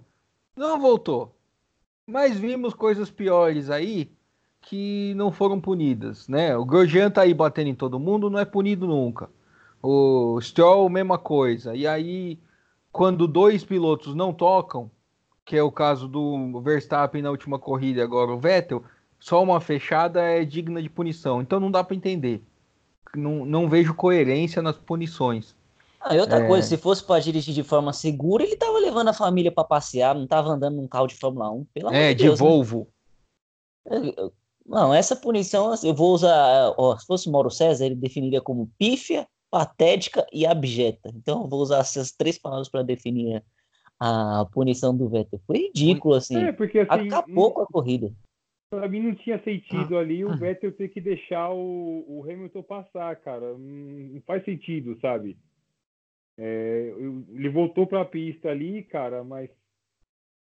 [0.59, 1.35] não voltou.
[2.07, 4.11] Mas vimos coisas piores aí
[4.61, 6.57] que não foram punidas, né?
[6.57, 9.31] O Grosjean tá aí batendo em todo mundo, não é punido nunca.
[9.83, 11.75] O Stroll, mesma coisa.
[11.75, 12.39] E aí,
[12.91, 14.91] quando dois pilotos não tocam,
[15.45, 18.83] que é o caso do Verstappen na última corrida, agora o Vettel,
[19.21, 21.41] só uma fechada é digna de punição.
[21.41, 22.43] Então não dá para entender.
[23.15, 25.55] Não, não vejo coerência nas punições.
[26.01, 26.47] Ah, e outra é...
[26.47, 30.15] coisa, se fosse para dirigir de forma segura, ele tava levando a família para passear,
[30.15, 31.65] não tava andando num carro de Fórmula 1.
[31.75, 32.47] Pelo é, de, Deus, né?
[32.47, 32.89] Volvo.
[33.85, 34.13] Né?
[34.65, 36.75] Não, essa punição eu vou usar.
[36.77, 41.11] Ó, se fosse Mauro César, ele definiria como pífia, patética e abjeta.
[41.15, 43.43] Então eu vou usar essas três palavras para definir
[43.99, 45.41] a punição do Vettel.
[45.47, 46.37] Foi ridículo, assim.
[46.37, 48.13] É, porque assim, acabou com a corrida.
[48.71, 50.01] Para mim não tinha sentido ah.
[50.01, 53.57] ali o Vettel ter que deixar o, o Hamilton passar, cara.
[53.57, 55.39] Não faz sentido, sabe?
[56.39, 56.95] É,
[57.31, 59.51] ele voltou para a pista ali, cara, mas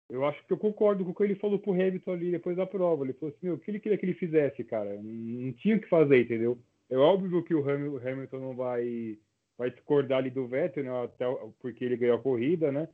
[0.07, 2.65] eu acho que eu concordo com o que ele falou pro Hamilton ali depois da
[2.65, 3.03] prova.
[3.03, 4.95] Ele falou assim, meu, o que ele queria que ele fizesse, cara?
[5.01, 6.59] Não tinha o que fazer, entendeu?
[6.89, 9.17] É óbvio que o Hamilton não vai,
[9.57, 11.03] vai discordar ali do Vettel, né?
[11.03, 11.25] Até
[11.59, 12.87] porque ele ganhou a corrida, né?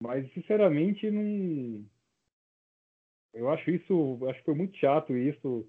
[0.00, 1.84] Mas, sinceramente, não...
[3.34, 4.18] Eu acho isso...
[4.28, 5.68] Acho que foi muito chato isso.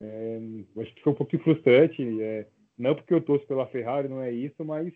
[0.00, 0.40] É,
[0.78, 2.20] acho que foi um pouquinho frustrante.
[2.20, 4.92] É, não porque eu torço pela Ferrari, não é isso, mas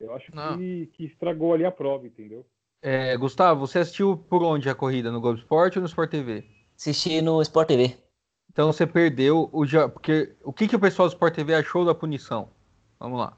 [0.00, 2.44] eu acho que, que, estragou ali a prova, entendeu?
[2.82, 5.10] É, Gustavo, você assistiu por onde a corrida?
[5.10, 6.44] No Globo Esporte ou no Sport TV?
[6.76, 7.96] Assisti no Sport TV.
[8.50, 9.88] Então você perdeu o já.
[9.88, 12.48] Porque o que, que o pessoal do Sport TV achou da punição?
[12.98, 13.36] Vamos lá.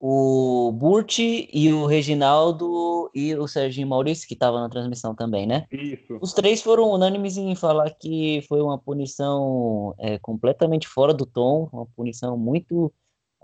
[0.00, 5.66] O Burt e o Reginaldo e o Serginho Maurício, que estava na transmissão também, né?
[5.72, 6.18] Isso.
[6.20, 11.68] Os três foram unânimes em falar que foi uma punição é, completamente fora do tom,
[11.72, 12.92] uma punição muito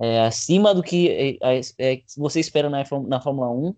[0.00, 1.08] é, acima do que
[1.40, 3.74] é, é, você espera na, na Fórmula 1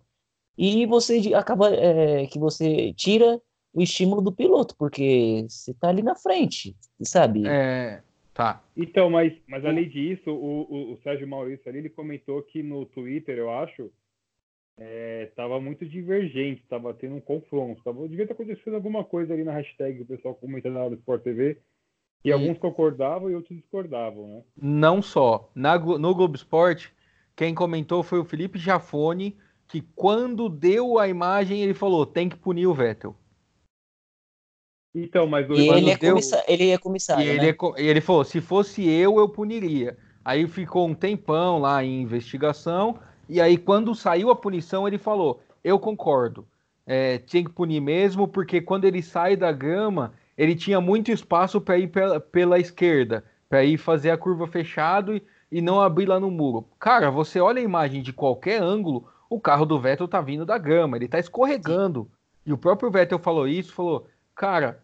[0.59, 3.41] e você acaba é, que você tira
[3.75, 7.47] o estímulo do piloto, porque você está ali na frente, sabe?
[7.47, 8.03] É,
[8.33, 8.63] tá.
[8.75, 12.87] Então, mas, mas além disso, o, o, o Sérgio Maurício ali, ele comentou que no
[12.87, 13.91] Twitter, eu acho,
[15.23, 19.45] estava é, muito divergente, estava tendo um confronto, tava, devia estar acontecendo alguma coisa ali
[19.45, 21.59] na hashtag, o pessoal comentando na hora do Sport TV,
[22.29, 24.43] e, alguns concordavam e outros discordavam, né?
[24.57, 25.51] Não só.
[25.55, 26.93] Na, no Globo Esporte,
[27.35, 29.37] quem comentou foi o Felipe Jafone,
[29.69, 33.15] que quando deu a imagem, ele falou: tem que punir o Vettel.
[34.95, 36.17] Então, mas o e ele, é deu...
[36.49, 37.23] ele é comissário.
[37.23, 37.35] E né?
[37.35, 39.99] ele, é, ele falou: se fosse eu, eu puniria.
[40.25, 42.99] Aí ficou um tempão lá em investigação.
[43.29, 46.47] E aí, quando saiu a punição, ele falou: eu concordo.
[46.87, 51.61] É, tinha que punir mesmo, porque quando ele sai da grama, ele tinha muito espaço
[51.61, 56.07] para ir pela, pela esquerda, para ir fazer a curva fechado e, e não abrir
[56.07, 56.67] lá no muro.
[56.79, 60.59] Cara, você olha a imagem de qualquer ângulo, o carro do Vettel tá vindo da
[60.59, 62.09] gama, ele tá escorregando.
[62.45, 64.81] E o próprio Vettel falou isso, falou, cara,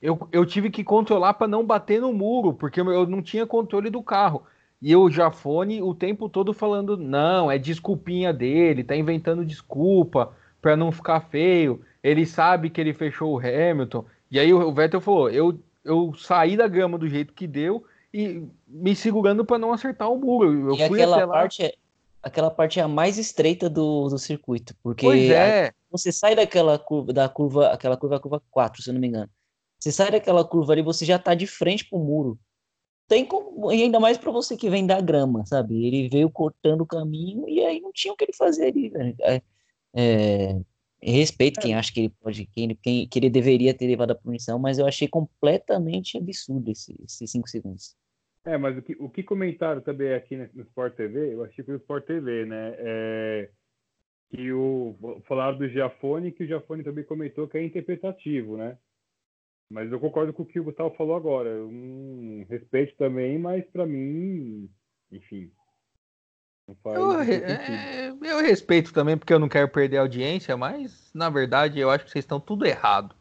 [0.00, 3.90] eu, eu tive que controlar para não bater no muro, porque eu não tinha controle
[3.90, 4.44] do carro.
[4.80, 10.32] E o Jafone o tempo todo falando, não, é desculpinha dele, tá inventando desculpa
[10.62, 11.80] para não ficar feio.
[12.02, 14.04] Ele sabe que ele fechou o Hamilton.
[14.30, 18.42] E aí o Vettel falou: eu, eu saí da grama do jeito que deu e
[18.66, 20.70] me segurando para não acertar o muro.
[20.70, 21.74] Eu e fui aquela parte, é,
[22.22, 25.72] aquela parte é a mais estreita do, do circuito, porque é.
[25.90, 29.30] você sai daquela curva, da curva, aquela curva, curva 4, se eu não me engano.
[29.78, 32.38] Você sai daquela curva ali, você já tá de frente pro muro.
[33.06, 35.86] Tem como, e ainda mais para você que vem da grama, sabe?
[35.86, 39.16] Ele veio cortando o caminho e aí não tinha o que ele fazer ali, velho.
[39.22, 39.40] É,
[39.94, 40.60] é,
[41.00, 41.76] respeito quem é.
[41.76, 44.86] acha que ele pode, quem, quem, que ele deveria ter levado a punição, mas eu
[44.86, 47.96] achei completamente absurdo esses esse cinco segundos.
[48.44, 51.70] É, mas o que, o que comentaram também aqui no Sport TV, eu achei que
[51.70, 52.74] no Sport TV, né?
[52.78, 53.50] É,
[54.30, 58.78] que o falaram do Giafone, que o Giafone também comentou que é interpretativo, né?
[59.70, 61.50] Mas eu concordo com o que o Gustavo falou agora.
[61.64, 64.68] Um respeito também, mas para mim,
[65.12, 65.50] enfim,
[66.84, 71.78] eu, é, eu, respeito também, porque eu não quero perder a audiência, mas na verdade
[71.78, 73.14] eu acho que vocês estão tudo errado.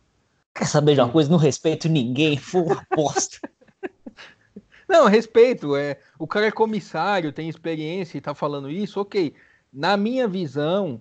[0.53, 1.29] Quer saber de uma coisa?
[1.29, 3.39] Não respeito ninguém, foi uma aposta.
[4.89, 5.75] não, respeito.
[5.75, 9.33] É, o cara é comissário, tem experiência e tá falando isso, ok.
[9.71, 10.99] Na minha visão,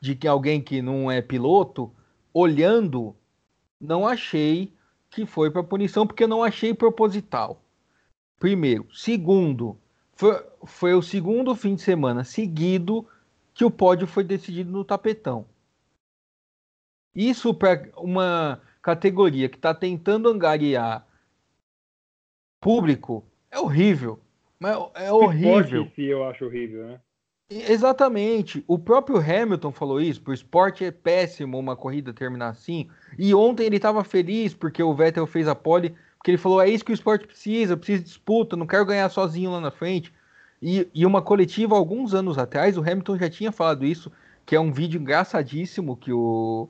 [0.00, 1.92] de que alguém que não é piloto,
[2.34, 3.14] olhando,
[3.80, 4.74] não achei
[5.10, 7.62] que foi para punição, porque eu não achei proposital.
[8.38, 8.86] Primeiro.
[8.92, 9.78] Segundo,
[10.18, 13.06] foi, foi o segundo fim de semana seguido
[13.54, 15.46] que o pódio foi decidido no tapetão.
[17.14, 21.06] Isso para uma categoria que está tentando angariar
[22.60, 24.18] público é horrível.
[24.58, 25.84] Mas é horrível.
[25.96, 27.00] O eu acho horrível, né?
[27.48, 28.64] Exatamente.
[28.66, 30.20] O próprio Hamilton falou isso.
[30.20, 32.90] Pro esporte é péssimo uma corrida terminar assim.
[33.16, 36.68] E ontem ele estava feliz porque o Vettel fez a pole Porque ele falou: é
[36.68, 40.12] isso que o esporte precisa, precisa de disputa, não quero ganhar sozinho lá na frente.
[40.60, 44.10] E, e uma coletiva, alguns anos atrás, o Hamilton já tinha falado isso,
[44.44, 46.68] que é um vídeo engraçadíssimo que o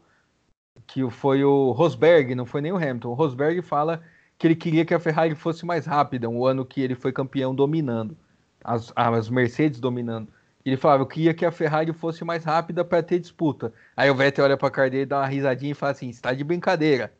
[0.86, 3.10] que foi o Rosberg, não foi nem o Hamilton.
[3.10, 4.02] O Rosberg fala
[4.38, 7.54] que ele queria que a Ferrari fosse mais rápida, um ano que ele foi campeão
[7.54, 8.16] dominando,
[8.64, 10.28] as, as Mercedes dominando.
[10.64, 13.72] Ele falava, eu queria que a Ferrari fosse mais rápida para ter disputa.
[13.96, 16.32] Aí o Vettel olha para a cara dele, dá uma risadinha e fala assim: está
[16.32, 17.12] de brincadeira.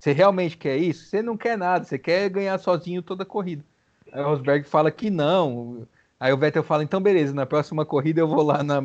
[0.00, 1.04] Você realmente quer isso?
[1.04, 3.62] Você não quer nada, você quer ganhar sozinho toda a corrida.
[4.10, 5.86] Aí o Rosberg fala que não.
[6.18, 8.82] Aí o Vettel fala, então beleza, na próxima corrida eu vou lá na,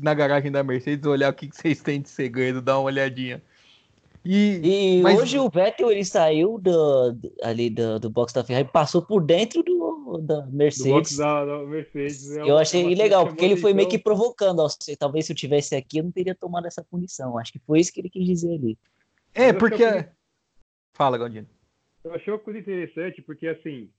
[0.00, 3.40] na garagem da Mercedes olhar o que, que vocês têm de segredo, dar uma olhadinha.
[4.24, 5.18] E, e mas...
[5.18, 9.62] hoje o Vettel ele saiu do, ali do, do box da Ferrari, passou por dentro
[9.62, 11.16] do, da Mercedes.
[11.16, 14.60] Do da, da Mercedes é eu achei legal, porque ele foi meio que provocando.
[14.60, 17.38] Ó, talvez se eu tivesse aqui, eu não teria tomado essa punição.
[17.38, 18.76] Acho que foi isso que ele quis dizer ali.
[19.32, 19.84] É, porque.
[21.00, 21.48] Fala, Galdino.
[22.04, 23.90] Eu achei uma coisa interessante, porque assim,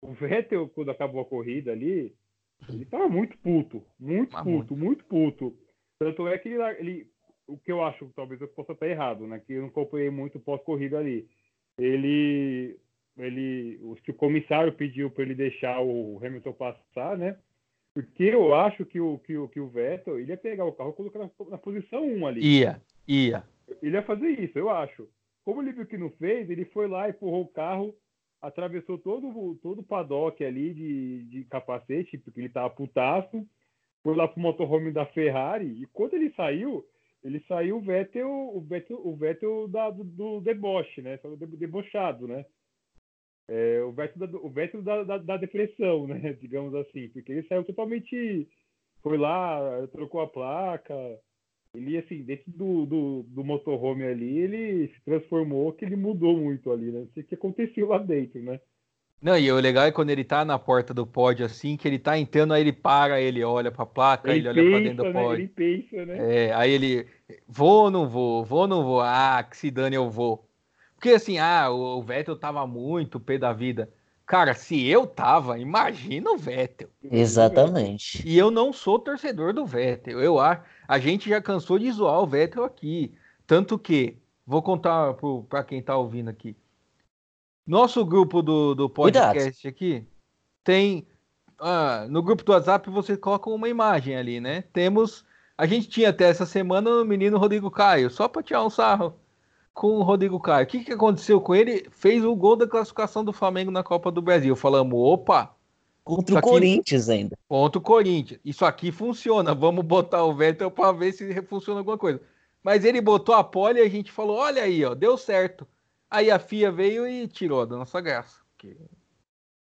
[0.00, 2.16] o Vettel, quando acabou a corrida ali,
[2.70, 3.84] ele tava muito puto.
[4.00, 4.76] Muito Mas puto, muito.
[4.76, 5.54] muito puto.
[5.98, 7.10] Tanto é que ele, ele
[7.46, 9.42] o que eu acho, talvez eu possa estar errado, né?
[9.46, 11.28] Que eu não acompanhei muito pós-corrida ali.
[11.76, 12.78] Ele,
[13.18, 17.36] ele, o, o comissário pediu para ele deixar o Hamilton passar, né?
[17.92, 20.92] Porque eu acho que o, que o, que o Vettel ele ia pegar o carro
[20.92, 22.40] e colocar na, na posição 1 ali.
[22.40, 23.44] Ia, ia.
[23.82, 25.06] Ele ia fazer isso, eu acho.
[25.44, 27.94] Como ele viu que não fez, ele foi lá, empurrou o carro,
[28.40, 33.46] atravessou todo, todo o paddock ali de, de capacete, porque ele tava putaço,
[34.02, 36.84] foi lá pro motorhome da Ferrari, e quando ele saiu,
[37.22, 41.18] ele saiu o Vettel, o Vettel, o Vettel da, do, do deboche, né?
[41.18, 42.44] Saiu debochado, né?
[43.48, 46.32] É, o Vettel, da, o Vettel da, da, da, depressão, né?
[46.40, 48.48] Digamos assim, porque ele saiu totalmente,
[49.02, 50.94] foi lá, trocou a placa,
[51.74, 56.70] ele assim dentro do, do, do motorhome ali, ele se transformou, que ele mudou muito
[56.70, 57.00] ali, né?
[57.00, 58.60] Não sei o que aconteceu lá dentro, né?
[59.20, 61.98] Não, e o legal é quando ele tá na porta do pódio, assim, que ele
[61.98, 65.12] tá entrando, aí ele para, ele olha pra placa, ele, ele olha pra dentro do
[65.12, 65.12] né?
[65.12, 65.42] pódio.
[65.44, 66.48] Ele pensa, né?
[66.48, 67.06] É, aí ele,
[67.46, 70.48] vou ou não vou, vou ou não vou, ah, que se dane eu vou.
[70.96, 73.88] Porque assim, ah, o Vettel tava muito pé da vida.
[74.32, 76.88] Cara, se eu tava, imagina o Vettel.
[77.02, 78.26] Exatamente.
[78.26, 80.18] E eu não sou torcedor do Vettel.
[80.22, 83.12] Eu acho, a gente já cansou de zoar o Vettel aqui.
[83.46, 84.16] Tanto que,
[84.46, 85.14] vou contar
[85.50, 86.56] para quem tá ouvindo aqui.
[87.66, 89.68] Nosso grupo do, do podcast Cuidado.
[89.68, 90.06] aqui
[90.64, 91.06] tem.
[91.58, 94.62] Ah, no grupo do WhatsApp você coloca uma imagem ali, né?
[94.72, 95.26] Temos.
[95.58, 99.14] A gente tinha até essa semana o menino Rodrigo Caio, só para tirar um sarro
[99.74, 100.64] com o Rodrigo Caio.
[100.64, 101.86] O que, que aconteceu com ele?
[101.90, 104.54] Fez o gol da classificação do Flamengo na Copa do Brasil.
[104.54, 105.54] Falamos, opa!
[106.04, 106.48] Contra o aqui...
[106.48, 107.38] Corinthians ainda.
[107.48, 108.40] Contra o Corinthians.
[108.44, 109.54] Isso aqui funciona.
[109.54, 112.20] Vamos botar o Vettel para ver se funciona alguma coisa.
[112.62, 115.66] Mas ele botou a pole e a gente falou: olha aí, ó, deu certo.
[116.10, 118.40] Aí a FIA veio e tirou da nossa graça.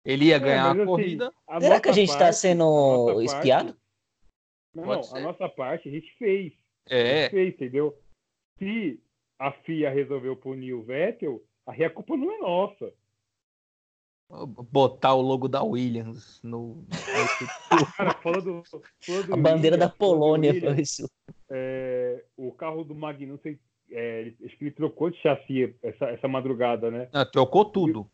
[0.04, 1.32] Ele ia é, ganhar é, a assim, corrida.
[1.46, 3.76] A Será que a gente está sendo espiado?
[4.74, 6.52] Não, não a nossa parte a gente fez.
[6.88, 7.02] É.
[7.02, 7.98] A gente fez, entendeu?
[8.58, 9.01] Se
[9.42, 12.92] a FIA resolveu punir o Vettel, aí a culpa não é nossa.
[14.70, 16.86] Botar o logo da Williams no.
[17.96, 18.62] Cara, falando,
[19.04, 21.10] falando a bandeira Williams, da Polônia foi isso.
[21.50, 23.58] É, o carro do Magnussen
[23.90, 27.08] é, acho que ele trocou de chassi essa, essa madrugada, né?
[27.12, 28.08] Ah, trocou tudo.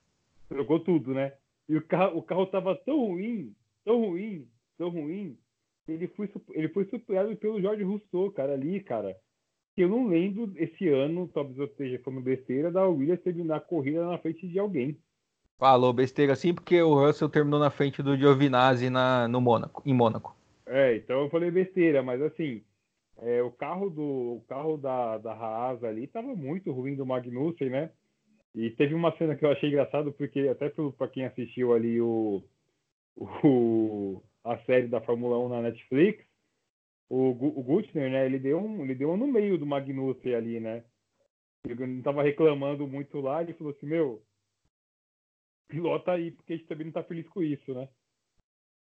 [0.47, 1.35] E, trocou tudo, né?
[1.69, 3.55] E o carro, o carro tava tão ruim,
[3.85, 4.49] tão ruim,
[4.79, 5.39] tão ruim,
[5.87, 9.15] ele foi, ele foi superado pelo Jorge Rousseau, cara, ali, cara.
[9.81, 14.05] Eu não lembro esse ano, talvez eu esteja falando besteira, da Williams terminar a corrida
[14.05, 14.99] na frente de alguém.
[15.57, 19.95] Falou besteira sim, porque o Russell terminou na frente do Giovinazzi na, no Mônaco, em
[19.95, 20.37] Mônaco.
[20.67, 22.63] É, então eu falei besteira, mas assim,
[23.19, 27.71] é, o carro do o carro da, da Haas ali estava muito ruim do Magnussen,
[27.71, 27.91] né?
[28.55, 32.43] E teve uma cena que eu achei engraçado, porque até para quem assistiu ali o,
[33.17, 36.25] o, a série da Fórmula 1 na Netflix,
[37.09, 38.27] o, o Gutner, né?
[38.27, 40.85] Ele deu, um, ele deu um no meio do Magnussen ali, né?
[41.65, 44.23] Ele não estava reclamando muito lá, ele falou assim, meu,
[45.67, 47.89] pilota aí, porque a gente também não está feliz com isso, né?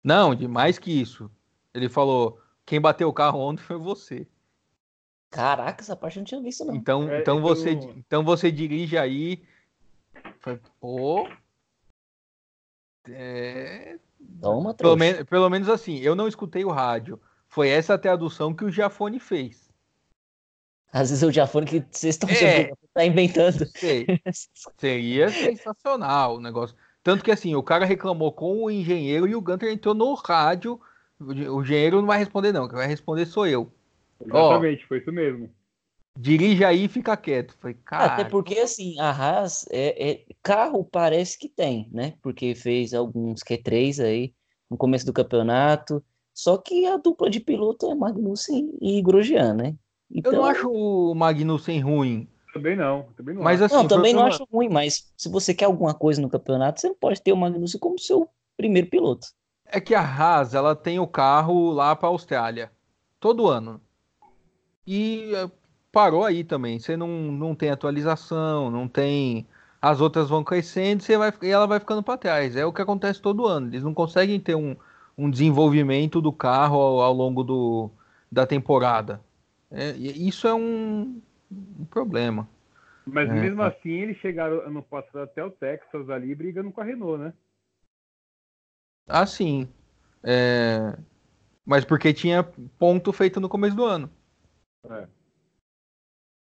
[0.03, 1.31] Não, de mais que isso.
[1.75, 4.27] Ele falou, quem bateu o carro ontem foi você.
[5.31, 6.75] Caraca, essa parte eu não tinha visto, não.
[6.75, 9.43] Então, é, então, você, então você dirige aí.
[10.79, 11.27] Pô.
[13.09, 13.99] É...
[14.41, 17.21] Toma, pelo, men pelo menos assim, eu não escutei o rádio.
[17.53, 19.71] Foi essa a tradução que o Jafone fez.
[20.93, 23.67] Às vezes é o Jafone que vocês estão é, tá inventando.
[23.77, 24.07] Sei.
[24.79, 26.77] Seria sensacional o negócio.
[27.03, 30.81] Tanto que assim, o cara reclamou com o engenheiro e o Gunter entrou no rádio
[31.23, 32.67] o engenheiro não vai responder, não.
[32.67, 33.73] Quem vai responder sou eu.
[34.21, 35.51] Exatamente, foi isso mesmo.
[36.19, 37.57] dirige aí e fica quieto.
[37.61, 38.05] Falei, cara.
[38.05, 42.15] Até porque, assim, a Haas, é, é, carro parece que tem, né?
[42.23, 44.35] Porque fez alguns Q3 aí
[44.71, 46.03] no começo do campeonato.
[46.35, 49.75] Só que a dupla de piloto é Magnussen e Grosjean, né?
[50.11, 50.33] Então...
[50.33, 52.29] Eu não acho o Magnussen ruim.
[52.53, 53.07] Também não.
[53.17, 56.21] Também não mas, assim, não, também não acho ruim, mas se você quer alguma coisa
[56.21, 59.29] no campeonato, você não pode ter o Magnussen como seu primeiro piloto.
[59.65, 62.71] É que a Haas, ela tem o carro lá para a Austrália,
[63.19, 63.81] todo ano.
[64.87, 65.51] E eh,
[65.91, 66.79] parou aí também.
[66.79, 69.47] Você não, não tem atualização, não tem.
[69.81, 72.55] As outras vão crescendo você vai, e ela vai ficando para trás.
[72.55, 73.69] É o que acontece todo ano.
[73.69, 74.77] Eles não conseguem ter um,
[75.23, 77.91] um desenvolvimento do carro ao, ao longo do,
[78.31, 79.21] da temporada.
[79.71, 82.49] É, isso é um, um problema.
[83.07, 86.85] Mas é, mesmo assim, eles chegaram ano passado até o Texas ali brigando com a
[86.85, 87.33] Renault, né?
[89.07, 89.69] Ah, sim.
[90.25, 90.97] É...
[91.65, 92.43] Mas porque tinha
[92.79, 94.11] ponto feito no começo do ano.
[94.91, 95.07] É.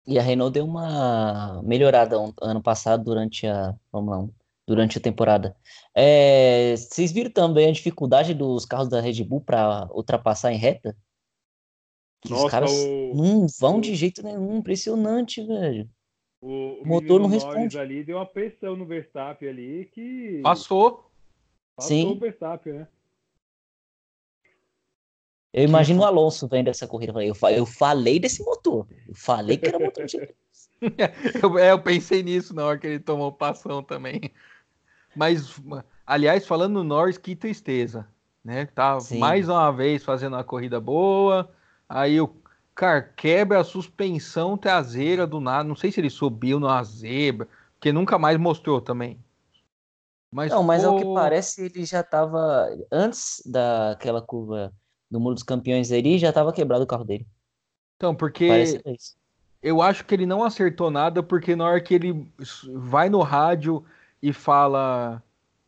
[0.06, 3.74] E a Renault deu uma melhorada ano passado durante a.
[3.92, 4.34] Vamos lá,
[4.66, 5.56] durante a temporada.
[5.94, 10.96] É, vocês viram também a dificuldade dos carros da Red Bull para ultrapassar em reta?
[12.28, 13.12] Nossa, os caras o...
[13.14, 15.88] não vão de jeito nenhum, impressionante, velho.
[16.40, 17.78] O, o motor não responde.
[17.78, 20.40] ali deu uma pressão no Verstappen ali que.
[20.42, 21.10] Passou.
[21.76, 22.06] Passou Sim.
[22.12, 22.88] o Verstappen, né?
[25.52, 27.12] Eu imagino o Alonso vendo essa corrida.
[27.24, 28.88] Eu, eu falei desse motor.
[29.06, 30.16] Eu falei que era motor de.
[31.40, 34.20] eu, é, eu pensei nisso na hora que ele tomou passão também.
[35.14, 35.60] Mas,
[36.06, 38.06] aliás, falando no Norris, que tristeza.
[38.44, 38.66] Né?
[38.66, 39.18] Tá Sim.
[39.18, 41.50] mais uma vez fazendo uma corrida boa.
[41.88, 42.34] Aí o
[42.74, 45.68] cara quebra a suspensão traseira do nada.
[45.68, 49.18] Não sei se ele subiu numa zebra, porque nunca mais mostrou também.
[50.30, 50.88] Mas, não, mas pô...
[50.90, 54.72] ao que parece, ele já estava antes daquela curva
[55.08, 57.24] do Muro dos Campeões ali, já estava quebrado o carro dele.
[57.96, 58.82] Então, porque
[59.62, 62.30] eu acho que ele não acertou nada, porque na hora que ele
[62.74, 63.84] vai no rádio
[64.24, 65.22] e fala: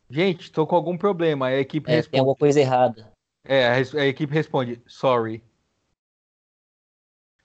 [0.08, 2.10] Gente, estou com algum problema, a equipe é, responde.
[2.12, 3.12] Tem alguma coisa errada.
[3.44, 5.44] É, a, a equipe responde: Sorry.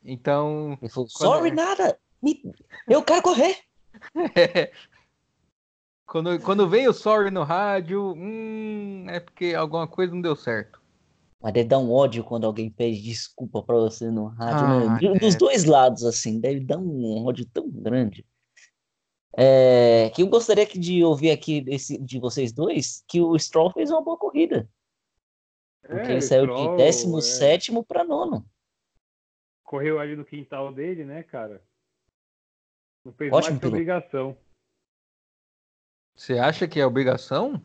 [0.03, 0.79] Então.
[1.07, 1.53] Sorry, é...
[1.53, 1.99] nada!
[2.23, 2.41] Me...
[2.87, 3.57] Eu quero correr!
[4.35, 4.71] é.
[6.07, 10.81] Quando, quando vem o sorry no rádio, hum, é porque alguma coisa não deu certo.
[11.41, 14.87] Mas deve dar um ódio quando alguém pede desculpa pra você no rádio, né?
[14.89, 15.19] ah, né?
[15.19, 15.37] Dos é.
[15.37, 18.25] dois lados, assim, deve dar um ódio tão grande.
[19.37, 23.89] É, que eu gostaria de ouvir aqui desse, de vocês dois que o Stroll fez
[23.89, 24.69] uma boa corrida.
[25.81, 27.83] Porque é, ele saiu Stroll, de 17 é...
[27.83, 28.45] para nono.
[29.63, 31.63] Correu ali no quintal dele, né, cara?
[33.05, 34.37] Não fez Ótimo mais que obrigação.
[36.15, 37.61] Você acha que é obrigação?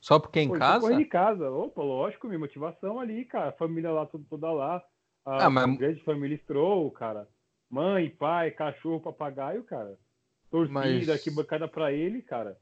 [0.00, 0.80] Só porque é em Pô, casa?
[0.80, 1.50] Corre de casa.
[1.50, 3.52] Opa, lógico, minha motivação ali, cara.
[3.52, 4.84] Família lá, tudo, toda lá.
[5.24, 5.78] A, ah, mas...
[5.78, 7.28] grande família Stroll, cara.
[7.70, 9.98] Mãe, pai, cachorro, papagaio, cara.
[10.50, 11.22] Torcida, mas...
[11.22, 12.58] que bancada pra ele, cara.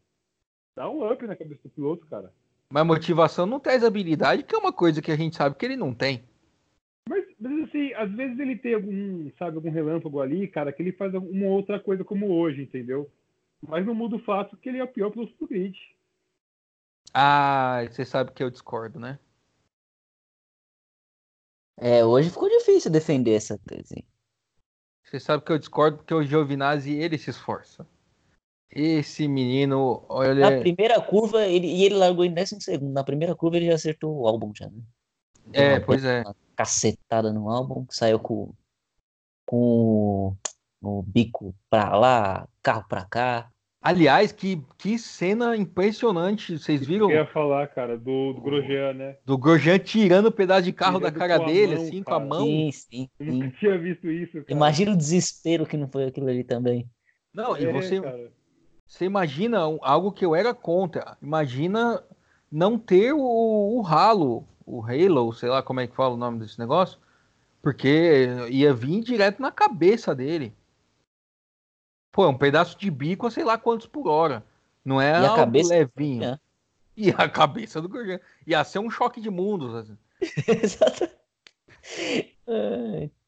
[0.77, 2.33] Dá um up na cabeça do piloto, cara.
[2.69, 5.77] Mas motivação não traz habilidade, que é uma coisa que a gente sabe que ele
[5.77, 6.25] não tem.
[7.09, 10.93] Mas, mas assim, às vezes ele tem algum, sabe, algum relâmpago ali, cara, que ele
[10.93, 13.11] faz uma outra coisa como hoje, entendeu?
[13.63, 15.79] Mas não muda o fato que ele é o pior piloto do grid.
[17.13, 19.19] Ah, você sabe que eu discordo, né?
[21.77, 24.05] É, hoje ficou difícil defender essa tese.
[25.05, 27.87] Você sabe que eu discordo porque o Giovinazzi, ele se esforça.
[28.71, 30.51] Esse menino, olha...
[30.51, 32.93] Na primeira curva, ele, e ele largou em décimo segundo.
[32.93, 34.83] Na primeira curva ele já acertou o álbum já, né?
[35.53, 36.23] É, pois é.
[36.23, 38.53] Uma cacetada no álbum, saiu com,
[39.47, 40.35] com
[40.83, 43.53] o bico pra lá, carro pra cá.
[43.85, 46.59] Aliás, que, que cena impressionante.
[46.59, 47.11] Vocês viram?
[47.11, 49.17] Eu ia falar, cara, do, do Grosjean, né?
[49.27, 52.05] Do Grosjean tirando o um pedaço de carro tirando da cara dele, mão, assim, cara.
[52.05, 52.47] com a mão.
[52.47, 53.09] Sim, sim.
[53.21, 54.33] Eu nunca tinha visto isso.
[54.33, 54.47] Cara.
[54.49, 56.89] Imagina o desespero que não foi aquilo ali também.
[57.35, 58.01] Não, é, e você,
[58.87, 61.19] você imagina algo que eu era contra.
[61.21, 62.03] Imagina
[62.51, 66.39] não ter o, o ralo, o halo, sei lá como é que fala o nome
[66.39, 66.99] desse negócio,
[67.61, 70.55] porque ia vir direto na cabeça dele.
[72.15, 74.45] Pô, é um pedaço de bico a sei lá quantos por hora.
[74.85, 76.23] Não é e a cabeça levinho.
[76.23, 76.39] É.
[76.97, 78.21] E a cabeça do Gorgon.
[78.47, 79.75] Ia ser um choque de mundos.
[79.75, 79.99] Assim.
[80.63, 81.11] Exato.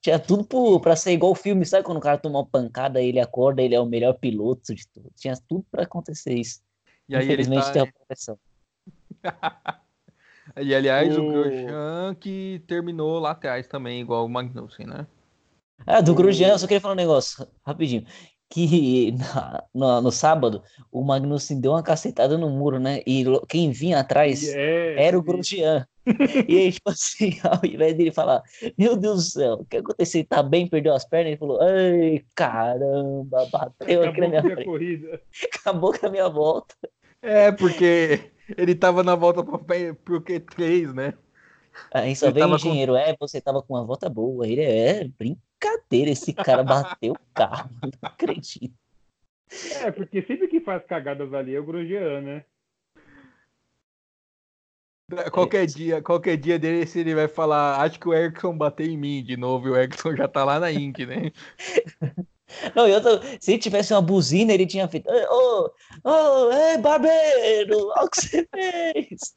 [0.00, 1.82] tinha tudo pro, pra ser igual o filme, sabe?
[1.82, 5.10] Quando o cara toma uma pancada, ele acorda, ele é o melhor piloto de tudo.
[5.16, 6.62] Tinha tudo pra acontecer isso.
[7.08, 7.72] E aí Infelizmente tá...
[7.72, 8.38] tem a proteção.
[10.62, 15.08] e aliás, o, o Grosjean que terminou lá atrás também, igual o Magnussen, né?
[15.84, 18.06] Ah, do Grosjean, eu só queria falar um negócio, rapidinho.
[18.48, 23.02] Que na, no, no, sábado o Magnussen deu uma cacetada no muro, né?
[23.06, 25.86] E quem vinha atrás é, era o Grosjean.
[26.48, 28.42] e aí, tipo assim, ao invés dele falar,
[28.78, 30.20] meu Deus do céu, o que aconteceu?
[30.20, 34.42] Ele tá bem, perdeu as pernas, ele falou, ai, caramba, bateu Acabou aqui na minha
[34.42, 34.64] frente.
[34.64, 35.20] Corrida.
[35.54, 36.74] Acabou com a minha volta.
[37.20, 41.14] É, porque ele tava na volta pro, pro Q3, né?
[41.92, 42.98] Aí só veio o engenheiro, com...
[42.98, 44.46] é, você tava com uma volta boa.
[44.46, 45.08] Ele é
[45.66, 48.74] brincadeira, esse cara bateu o carro, não acredito.
[49.80, 52.44] É, porque sempre que faz cagadas ali é o Grosjean, né?
[55.30, 58.96] Qualquer dia, qualquer dia dele, se ele vai falar, acho que o Erickson bateu em
[58.96, 61.32] mim de novo, e o Erickson já tá lá na Indy, né?
[62.74, 65.08] Não, eu tô, se ele tivesse uma buzina, ele tinha feito.
[65.08, 65.70] Ô,
[66.04, 69.36] ô, ei, barbeiro, olha o que você fez.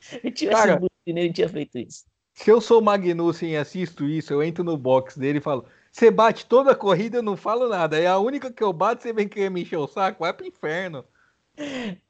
[0.00, 2.04] Se ele tivesse Cara, buzina, ele tinha feito isso.
[2.34, 5.64] Se eu sou o Magnussen e assisto isso, eu entro no box dele e falo:
[5.90, 7.98] Você bate toda a corrida, eu não falo nada.
[7.98, 10.46] É a única que eu bato, você vem querer me encher o saco, vai pro
[10.46, 11.04] inferno.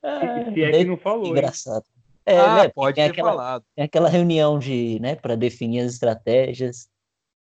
[0.03, 1.29] Ah, se é que não falou.
[1.29, 1.85] Engraçado.
[2.25, 2.68] É, ah, né?
[2.68, 3.64] pode ter aquela, falado.
[3.77, 6.89] Tem aquela reunião de, né, para definir as estratégias.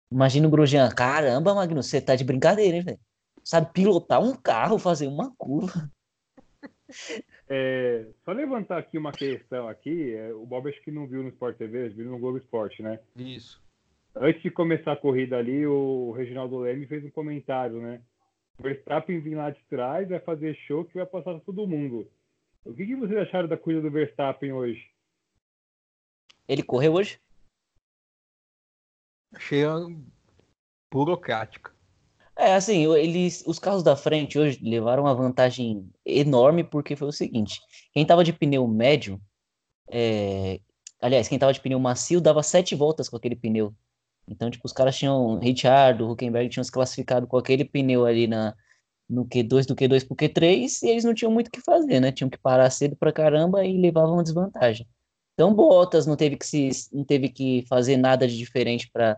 [0.09, 2.99] Imagina o Grosjean, caramba, Magnus, você tá de brincadeira, hein, velho?
[3.43, 5.91] Sabe pilotar um carro, fazer uma curva.
[7.51, 11.29] É, só levantar aqui uma questão aqui, é, o Bob acho que não viu no
[11.29, 12.99] Sport TV, viu no Globo Esporte, né?
[13.15, 13.59] Isso.
[14.15, 18.01] Antes de começar a corrida ali, o Reginaldo Leme fez um comentário, né?
[18.59, 22.07] O Verstappen vir lá de trás, vai fazer show que vai passar pra todo mundo.
[22.63, 24.87] O que, que vocês acharam da corrida do Verstappen hoje?
[26.47, 27.19] Ele correu hoje?
[29.33, 29.63] Achei
[30.91, 31.71] burocrática.
[32.39, 37.11] É, assim, eles, os carros da frente hoje levaram uma vantagem enorme porque foi o
[37.11, 37.59] seguinte:
[37.91, 39.21] quem tava de pneu médio,
[39.91, 40.61] é,
[41.01, 43.75] aliás, quem tava de pneu macio dava sete voltas com aquele pneu.
[44.25, 48.55] Então, tipo, os caras tinham, Richard, Huckenberg tinham se classificado com aquele pneu ali na,
[49.09, 52.09] no Q2, do Q2 pro Q3, e eles não tinham muito o que fazer, né?
[52.09, 54.87] Tinham que parar cedo pra caramba e levavam desvantagem.
[55.33, 59.17] Então, Bottas não teve que se, não teve que fazer nada de diferente para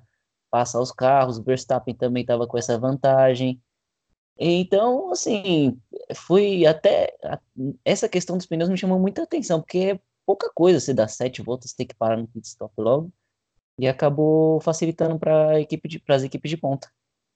[0.51, 3.59] passar os carros, o Verstappen também estava com essa vantagem.
[4.37, 5.79] Então, assim,
[6.13, 7.15] foi até.
[7.85, 11.41] Essa questão dos pneus me chamou muita atenção, porque é pouca coisa você dar sete
[11.41, 13.11] voltas, ter que parar no pit stop logo,
[13.79, 16.89] e acabou facilitando para equipe as equipes de ponta.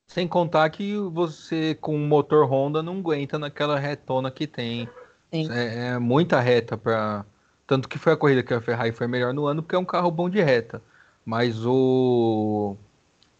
[0.07, 4.87] Sem contar que você com um motor Honda não aguenta naquela retona que tem.
[5.31, 7.25] É, é, muita reta para
[7.67, 9.85] tanto que foi a corrida que a Ferrari foi melhor no ano porque é um
[9.85, 10.81] carro bom de reta.
[11.25, 12.77] Mas o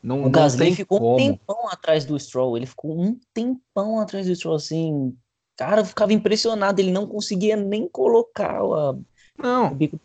[0.06, 1.16] não, o Gasly ficou como.
[1.16, 2.56] um tempão atrás do Stroll.
[2.56, 5.18] Ele ficou um tempão atrás do Stroll, assim.
[5.58, 6.80] Cara, eu ficava impressionado.
[6.80, 8.96] Ele não conseguia nem colocar a,
[9.36, 9.72] não.
[9.72, 10.00] o bico.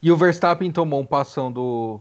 [0.00, 2.00] E o Verstappen tomou um passão do,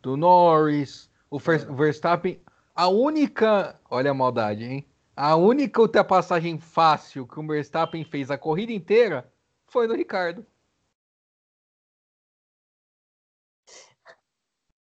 [0.00, 1.10] do Norris.
[1.28, 2.40] O Verstappen,
[2.76, 3.74] a única.
[3.90, 4.86] Olha a maldade, hein?
[5.16, 9.28] A única ultrapassagem fácil que o Verstappen fez a corrida inteira
[9.66, 10.46] foi no Ricardo.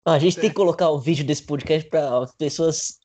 [0.06, 3.00] A gente tem que colocar o vídeo desse podcast para as pessoas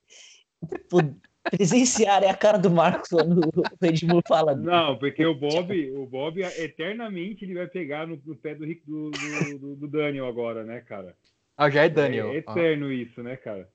[1.50, 4.54] presenciarem a cara do Marcos quando o Edmundo fala.
[4.54, 9.12] Não, porque o Bob, o Bob eternamente ele vai pegar no, no pé do, do,
[9.60, 11.16] do, do, Daniel agora, né, cara?
[11.56, 12.30] Ah, já é Daniel.
[12.32, 12.94] É eterno ah.
[12.94, 13.70] isso, né, cara?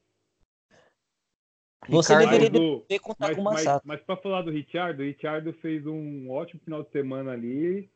[1.89, 3.87] Você Ricardo, deveria ter contar mas, com o Massato.
[3.87, 7.91] Mas, mas para falar do Richard, o Richard fez um ótimo final de semana ali.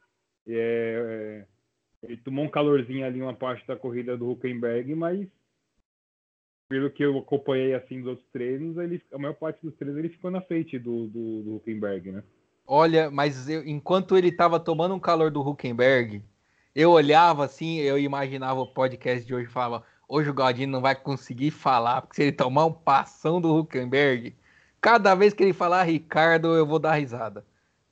[0.46, 1.57] É, é
[2.02, 5.26] ele tomou um calorzinho ali uma parte da corrida do Huckenberg, mas
[6.68, 10.10] pelo que eu acompanhei assim dos outros treinos, ele, a maior parte dos treinos ele
[10.10, 12.22] ficou na frente do, do, do Huckenberg, né?
[12.66, 16.22] Olha, mas eu, enquanto ele estava tomando um calor do Huckenberg,
[16.74, 20.82] eu olhava assim, eu imaginava o podcast de hoje e falava: hoje o Galdino não
[20.82, 24.36] vai conseguir falar, porque se ele tomar um passão do Huckenberg,
[24.80, 27.44] cada vez que ele falar Ricardo, eu vou dar risada.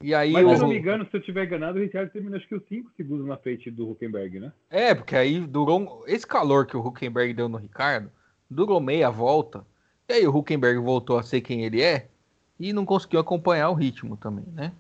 [0.03, 2.37] E aí Mas, se eu não me engano, se eu tiver enganado, o Ricciardo terminou
[2.37, 4.53] acho que os 5 segundos na frente do Huckenberg, né?
[4.71, 6.05] É, porque aí durou.
[6.07, 8.11] Esse calor que o Huckenberg deu no Ricardo
[8.49, 9.67] durou meia volta.
[10.09, 12.09] E aí o Huckenberg voltou a ser quem ele é
[12.61, 14.73] e não conseguiu acompanhar o ritmo também, né?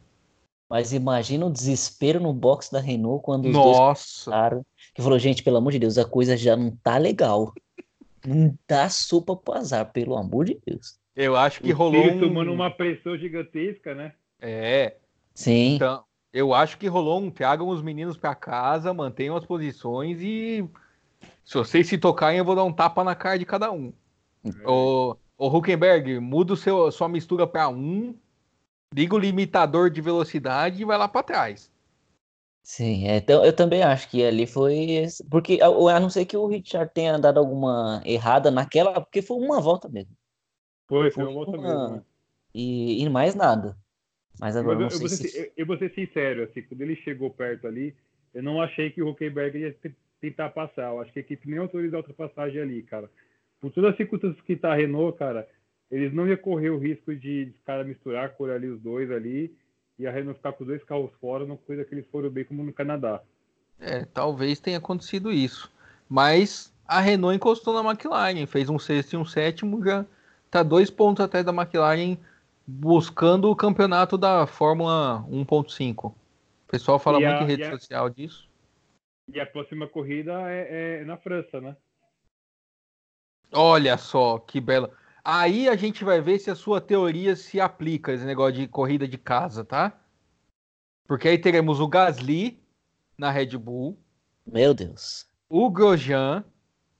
[0.69, 3.69] Mas imagina o desespero no box da Renault quando os Nossa.
[3.71, 4.67] dois passaram.
[4.95, 7.53] Que falou, gente, pelo amor de Deus, a coisa já não tá legal.
[8.27, 10.99] Não dá sopa pro azar, pelo amor de Deus.
[11.15, 12.05] Eu acho que o rolou.
[12.05, 12.21] Um...
[12.21, 14.13] tomando uma pressão gigantesca, né?
[14.41, 14.97] É.
[15.37, 15.75] Sim.
[15.75, 20.69] Então, eu acho que rolou um tragam os meninos para casa, mantenham as posições e
[21.45, 23.93] se vocês se tocarem, eu vou dar um tapa na cara de cada um.
[24.45, 24.69] É.
[24.69, 28.15] O, o Huckenberg, muda o seu, sua mistura para um,
[28.93, 31.71] liga o limitador de velocidade e vai lá para trás.
[32.63, 35.07] Sim, é, então, eu também acho que ali foi.
[35.31, 39.61] Porque a não ser que o Richard tenha dado alguma errada naquela, porque foi uma
[39.61, 40.17] volta mesmo.
[40.89, 41.89] Foi, foi uma volta mesmo.
[41.91, 42.03] Né?
[42.53, 43.77] e, e mais nada.
[44.41, 45.29] Mas agora Mas não eu, eu, sei vou se...
[45.29, 47.95] ser, eu, eu vou ser sincero, assim, quando ele chegou perto ali,
[48.35, 50.91] eu não achei que o Huckenberg ia te- tentar passar.
[50.91, 53.11] Eu acho que a equipe nem autorizou a ultrapassagem ali, cara.
[53.61, 55.49] Por todas as circunstâncias que tá a Renault, cara,
[55.91, 59.55] eles não iam correr o risco de, de cara misturar, cor ali os dois ali,
[59.99, 62.45] e a Renault ficar com os dois carros fora, uma coisa que eles foram bem
[62.45, 63.23] como no Canadá.
[63.81, 65.73] É, talvez tenha acontecido isso.
[66.09, 70.05] Mas a Renault encostou na McLaren, fez um sexto e um sétimo, já
[70.51, 72.17] tá dois pontos atrás da McLaren
[72.67, 76.09] buscando o campeonato da Fórmula 1.5.
[76.09, 76.15] O
[76.71, 78.49] pessoal fala E muito a- em rede a- social disso.
[79.33, 81.77] E a próxima corrida é, é na França, né?
[83.53, 84.93] Olha só que bela.
[85.25, 89.09] Aí a gente vai ver se a sua teoria se aplica, esse negócio de corrida
[89.09, 89.99] de casa, tá?
[91.07, 92.61] Porque aí teremos o Gasly
[93.19, 93.99] na Red Bull,
[94.47, 95.29] Meu Deus.
[95.49, 96.45] o Grosjean,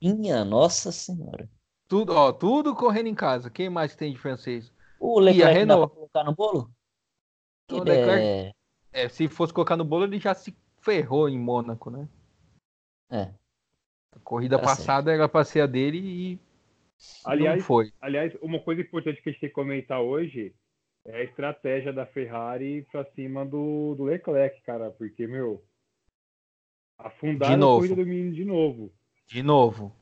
[0.01, 1.49] Minha nossa senhora.
[1.87, 3.49] tudo, ó, tudo correndo em casa.
[3.49, 4.71] Quem mais tem de francês?
[4.99, 5.87] O E a Leclerc dá Renault?
[5.87, 6.71] pra colocar no bolo?
[7.71, 8.51] O Leclerc- é...
[8.93, 12.07] É, se fosse colocar no bolo, ele já se ferrou em Mônaco, né?
[13.09, 13.33] é.
[14.15, 16.39] A corrida Tá passada era pra ser a dele e
[17.23, 17.93] Aliás, não foi.
[18.01, 20.55] aliás, uma coisa importante que a gente tem que comentar hoje
[21.05, 24.89] é a estratégia da Ferrari pra cima do, do Leclerc, cara.
[24.89, 25.63] Porque, meu,
[26.97, 28.91] afundaram a corrida do menino de novo.
[29.27, 29.93] De novo.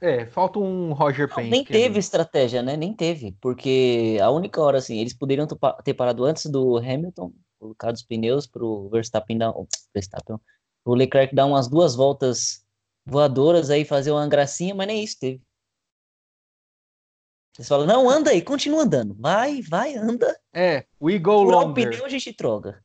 [0.00, 1.50] É, falta um Roger Não, Penske.
[1.50, 1.98] nem teve ali.
[1.98, 2.76] estratégia, né?
[2.76, 3.36] Nem teve.
[3.40, 7.92] Porque a única hora, assim, eles poderiam ter pa- ter parado antes do Hamilton, colocar
[7.92, 9.50] os pneus pro Verstappen dar.
[9.50, 10.38] oh, Verstappen,
[10.84, 12.64] o Leclerc dar umas duas voltas
[13.04, 15.42] voadoras aí, fazer uma gracinha, mas nem isso teve.
[17.54, 19.14] Vocês falam, não, anda aí, continua andando.
[19.18, 20.38] Vai, vai, anda.
[20.54, 21.90] É, we go Furar o longer.
[21.90, 22.82] pneu, a gente troca.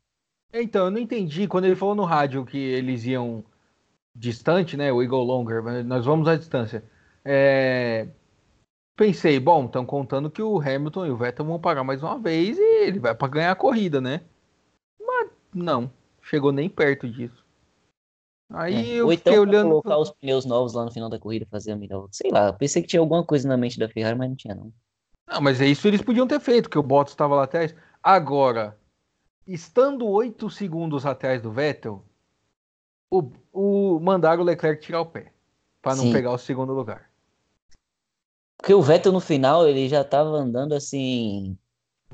[0.51, 1.47] Então, eu não entendi.
[1.47, 3.43] Quando ele falou no rádio que eles iam
[4.13, 4.91] distante, né?
[4.91, 6.83] We go longer, mas nós vamos à distância.
[7.25, 8.07] É,
[8.95, 12.57] Pensei, bom, estão contando que o Hamilton e o Vettel vão parar mais uma vez
[12.57, 14.21] e ele vai para ganhar a corrida, né?
[14.97, 17.43] Mas não, chegou nem perto disso.
[18.49, 19.01] Aí É.
[19.01, 19.69] eu Ou fiquei então pra olhando.
[19.69, 22.07] colocar os pneus novos lá no final da corrida, fazer a melhor.
[22.09, 24.71] Sei lá, pensei que tinha alguma coisa na mente da Ferrari, mas não tinha, não.
[25.27, 27.75] Não, mas é isso eles podiam ter feito, que o Bottas estava lá atrás.
[28.01, 28.79] Agora,
[29.45, 32.05] estando oito segundos atrás do Vettel,
[33.11, 35.33] o, o mandaram o Leclerc tirar o pé
[35.81, 37.09] para não pegar o segundo lugar.
[38.57, 41.57] Porque o Vettel no final, ele já tava andando assim.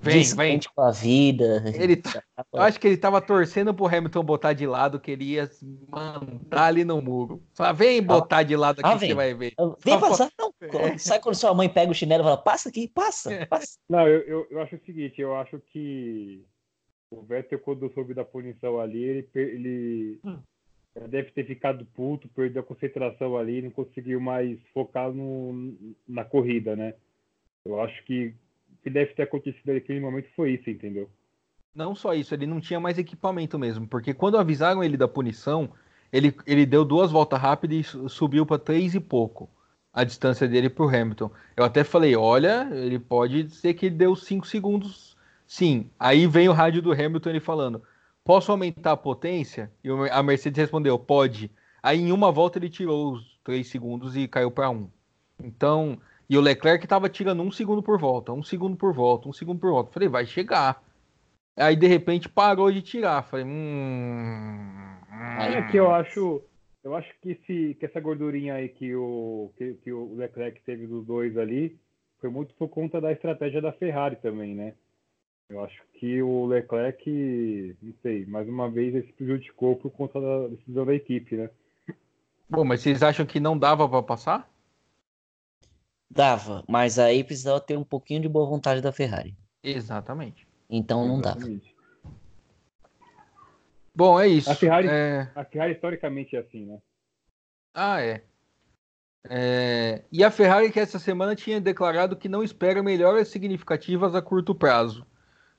[0.03, 0.59] Vem, vem.
[0.73, 1.63] com a vida.
[1.75, 5.25] Ele tá- Eu acho que ele tava torcendo pro Hamilton botar de lado, que ele
[5.25, 5.49] ia
[5.89, 7.43] mandar ali no muro.
[7.53, 9.53] Fala, vem botar de lado aqui ah, que você vai ver.
[9.83, 10.51] Vem Só passar, não.
[10.61, 10.97] É.
[10.97, 13.45] Sabe quando sua mãe pega o chinelo e fala, passa aqui, passa, É.
[13.45, 13.77] passa.
[13.87, 16.43] Não, eu, eu, eu acho o seguinte, eu acho que
[17.11, 20.39] o Vettel, quando soube da punição ali, ele, ele Hum.
[20.95, 25.73] Deve ter ficado puto, perdeu a concentração ali, não conseguiu mais focar no,
[26.07, 26.93] na corrida, né?
[27.65, 28.27] Eu acho que
[28.73, 31.09] o que deve ter acontecido naquele momento foi isso, entendeu?
[31.73, 35.71] Não só isso, ele não tinha mais equipamento mesmo, porque quando avisaram ele da punição,
[36.11, 39.49] ele, ele deu duas voltas rápidas e su- subiu para três e pouco
[39.93, 41.31] a distância dele pro Hamilton.
[41.55, 45.15] Eu até falei, olha, ele pode ser que ele deu cinco segundos.
[45.47, 45.89] Sim.
[45.99, 47.81] Aí vem o rádio do Hamilton ele falando,
[48.23, 49.71] posso aumentar a potência?
[49.83, 51.51] E a Mercedes respondeu, pode.
[51.81, 54.89] Aí em uma volta ele tirou os três segundos e caiu para um.
[55.43, 55.99] Então,
[56.29, 59.59] e o Leclerc estava tirando um segundo por volta, um segundo por volta, um segundo
[59.59, 59.91] por volta.
[59.91, 60.83] Falei, vai chegar.
[61.57, 63.23] Aí de repente parou de tirar.
[63.23, 64.61] Falei, hum.
[65.39, 66.41] É que eu acho,
[66.83, 70.87] eu acho que, esse, que essa gordurinha aí que o, que, que o Leclerc teve
[70.87, 71.77] dos dois ali
[72.19, 74.73] foi muito por conta da estratégia da Ferrari também, né?
[75.51, 80.19] Eu acho que o Leclerc, não sei, mais uma vez ele se prejudicou por conta
[80.21, 81.49] da decisão da equipe, né?
[82.49, 84.49] Bom, mas vocês acham que não dava para passar?
[86.09, 89.35] Dava, mas aí precisava ter um pouquinho de boa vontade da Ferrari.
[89.61, 90.47] Exatamente.
[90.69, 91.37] Então não dava.
[91.39, 91.75] Exatamente.
[93.93, 94.49] Bom, é isso.
[94.49, 96.81] A Ferrari- É, A Ferrari historicamente é assim, né?
[97.73, 98.23] Ah, é.
[99.29, 104.21] É, E a Ferrari que essa semana tinha declarado que não espera melhoras significativas a
[104.21, 105.05] curto prazo.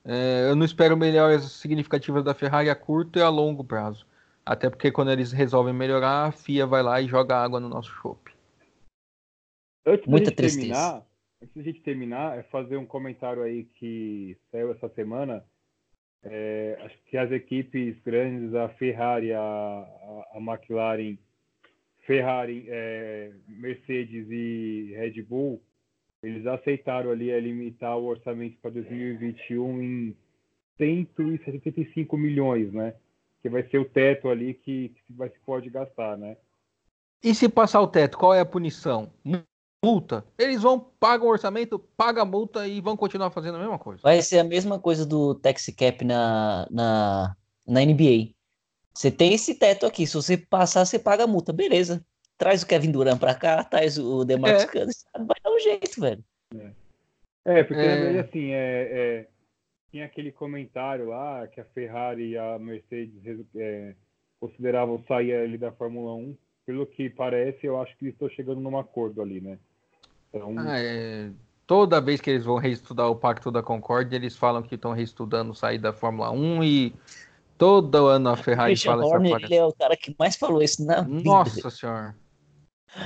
[0.05, 4.05] É, Eu não espero melhoras significativas da Ferrari a curto e a longo prazo.
[4.45, 7.89] Até porque quando eles resolvem melhorar, a FIA vai lá e joga água no nosso
[7.91, 8.33] chope.
[9.85, 10.61] Antes Muita da gente tristeza.
[10.61, 11.07] terminar,
[11.41, 15.45] antes da gente terminar, é fazer um comentário aí que saiu essa semana.
[16.23, 21.17] É, acho que as equipes grandes, a Ferrari, a, a, a McLaren,
[22.05, 25.61] Ferrari, é, Mercedes e Red Bull,
[26.23, 30.17] eles aceitaram ali a limitar o orçamento para 2021 em
[30.77, 32.93] 175 milhões, né?
[33.41, 36.37] Que vai ser o teto ali que, que vai, se pode gastar, né?
[37.21, 39.11] E se passar o teto, qual é a punição?
[39.83, 40.25] multa.
[40.37, 44.01] Eles vão, pagam o orçamento, pagam a multa e vão continuar fazendo a mesma coisa.
[44.01, 47.35] Vai ser a mesma coisa do tax cap na, na,
[47.67, 48.33] na NBA.
[48.93, 51.51] Você tem esse teto aqui, se você passar, você paga a multa.
[51.51, 52.05] Beleza.
[52.37, 54.67] Traz o Kevin Durant pra cá, traz o DeMarcus É.
[54.67, 56.23] Cousins, vai dar um jeito, velho.
[57.45, 57.87] É, porque É.
[57.95, 59.27] na verdade, assim, é, é,
[59.91, 63.13] tinha aquele comentário lá que a Ferrari e a Mercedes
[63.55, 63.93] é,
[64.39, 66.35] consideravam sair ali da Fórmula 1.
[66.65, 69.57] Pelo que parece, eu acho que eles estão chegando num acordo ali, né?
[70.29, 71.29] Então, Ah, é,
[71.67, 75.55] Toda vez que eles vão reestudar o Pacto da Concórdia, eles falam que estão reestudando
[75.55, 76.93] sair da Fórmula 1 e
[77.57, 79.53] todo ano a Ferrari Christian fala essa Horner, palhaçada.
[79.53, 81.21] ele é o cara que mais falou isso na vida.
[81.23, 82.15] Nossa senhora.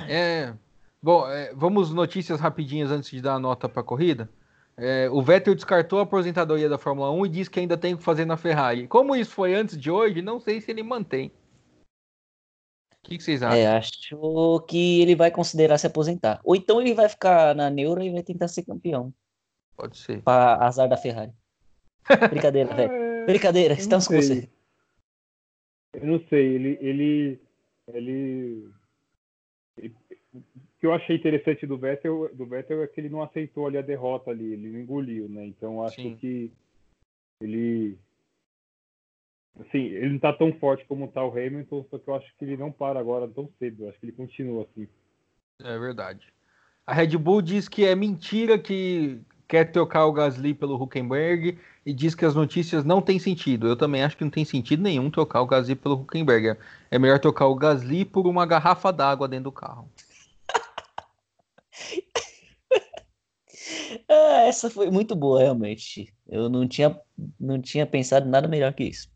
[0.08, 0.54] É.
[1.02, 4.30] Bom, é, vamos notícias rapidinhas antes de dar a nota para a corrida.
[4.76, 7.98] É, o Vettel descartou a aposentadoria da Fórmula 1 e diz que ainda tem o
[7.98, 8.88] que fazer na Ferrari.
[8.88, 11.32] Como isso foi antes de hoje, não sei se ele mantém.
[12.92, 13.58] O que, que vocês acham?
[13.58, 16.40] É, acho que ele vai considerar se aposentar.
[16.44, 19.14] Ou então ele vai ficar na neura e vai tentar ser campeão.
[19.76, 20.22] Pode ser.
[20.22, 21.32] Pra azar da Ferrari.
[22.30, 23.26] Brincadeira, velho.
[23.26, 24.50] Brincadeira, estamos com você.
[25.94, 27.42] Eu não sei, ele, ele,
[27.94, 28.70] ele,
[30.80, 33.82] que eu achei interessante do Vettel, do Vettel é que ele não aceitou ali a
[33.82, 35.46] derrota ali, ele não engoliu, né?
[35.46, 36.16] Então acho Sim.
[36.16, 36.52] que
[37.42, 37.98] ele,
[39.60, 42.46] assim, ele não tá tão forte como tá o Hamilton, só que eu acho que
[42.46, 43.84] ele não para agora tão cedo.
[43.84, 44.88] Eu acho que ele continua assim.
[45.64, 46.32] É verdade.
[46.86, 51.94] A Red Bull diz que é mentira que quer trocar o Gasly pelo Huckenberg e
[51.94, 53.68] diz que as notícias não têm sentido.
[53.68, 56.58] Eu também acho que não tem sentido nenhum trocar o Gasly pelo Huckenberg.
[56.92, 59.90] É melhor trocar o Gasly por uma garrafa d'água dentro do carro.
[64.10, 66.14] Ah, essa foi muito boa, realmente.
[66.28, 67.00] Eu não tinha,
[67.40, 69.10] não tinha pensado em nada melhor que isso.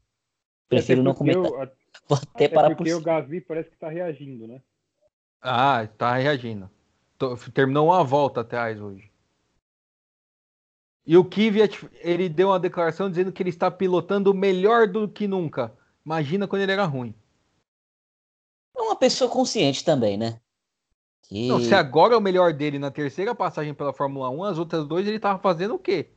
[0.70, 1.52] Prefiro Até não comentar.
[1.52, 1.72] o- a-
[2.08, 3.02] Vou até até parar por porque o.
[3.02, 4.62] Gasly parece que tá reagindo, né?
[5.42, 6.70] Ah, tá reagindo.
[7.18, 9.12] Tô- terminou uma volta atrás hoje.
[11.06, 15.28] E o Kvyat, ele deu uma declaração dizendo que ele está pilotando melhor do que
[15.28, 15.76] nunca.
[16.06, 17.14] Imagina quando ele era ruim.
[18.78, 20.40] É uma pessoa consciente também, né?
[21.24, 21.48] Que...
[21.48, 24.88] Não, se agora é o melhor dele na terceira passagem pela Fórmula 1, as outras
[24.88, 26.12] duas ele tava fazendo o quê?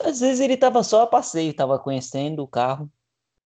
[0.00, 2.90] Às vezes ele tava só a passeio, tava conhecendo o carro.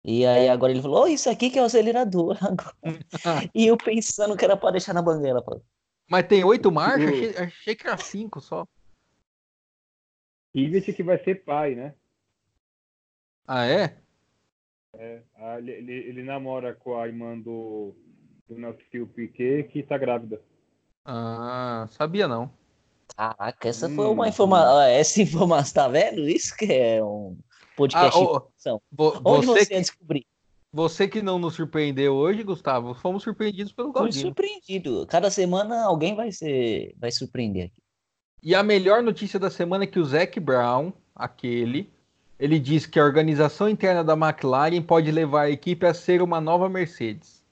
[0.04, 2.36] E aí agora ele falou, oh, isso aqui que é o acelerador.
[3.54, 5.42] e eu pensando que era pra deixar na banguela.
[5.42, 5.60] pô.
[6.08, 7.08] Mas tem oito marchas?
[7.08, 8.66] Achei, achei que era cinco só.
[10.52, 11.94] Kvyat que vai ser pai, né?
[13.46, 13.98] Ah, é?
[15.34, 17.94] Ah, Ele, ele, ele namora com a irmã do,
[18.48, 20.40] do nosso tio Piquet, que tá grávida.
[21.04, 22.50] Ah, sabia não.
[23.16, 24.80] Caraca, essa Hum, foi uma informação.
[24.82, 26.28] Essa informação, tá vendo?
[26.28, 27.36] Isso que é um
[27.76, 28.82] podcast Ah, de informação.
[28.90, 30.26] Vo- Onde você, você que, descobrir?
[30.72, 34.22] você que não nos surpreendeu hoje, Gustavo, fomos surpreendidos pelo Fui Galdino.
[34.26, 35.06] surpreendido.
[35.06, 37.82] Cada semana alguém vai ser, vai surpreender aqui.
[38.42, 41.90] E a melhor notícia da semana é que o Zac Brown, aquele,
[42.38, 46.40] ele diz que a organização interna da McLaren pode levar a equipe a ser uma
[46.40, 47.42] nova Mercedes.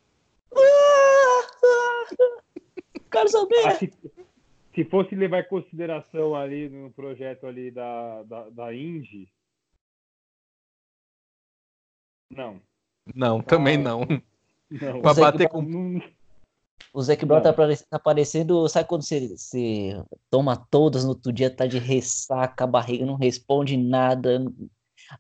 [3.14, 3.66] Quero saber.
[3.66, 3.92] Ah, se,
[4.74, 9.28] se fosse levar em consideração ali no projeto ali da, da, da Indy.
[12.30, 12.60] Não.
[13.14, 13.80] Não, também Ah.
[13.82, 14.00] não.
[14.70, 15.00] Não.
[15.02, 15.62] Pra bater com.
[15.62, 16.00] Não-
[16.92, 18.68] O Zac Brown tá, pare- tá parecendo.
[18.68, 19.90] Sabe quando você, você
[20.30, 24.44] toma todas no outro dia, tá de ressaca, a barriga não responde nada.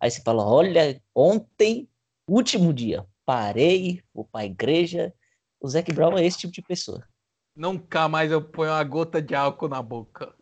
[0.00, 1.88] Aí você fala: Olha, ontem,
[2.28, 5.12] último dia, parei, vou pra igreja.
[5.60, 7.06] O Zac Brown é esse tipo de pessoa.
[7.56, 10.34] Nunca mais eu ponho uma gota de álcool na boca.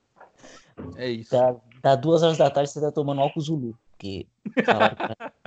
[0.97, 1.31] É isso.
[1.31, 3.79] Dá, dá duas horas da tarde você tá tomando álcool Zulu.
[3.91, 4.27] Porque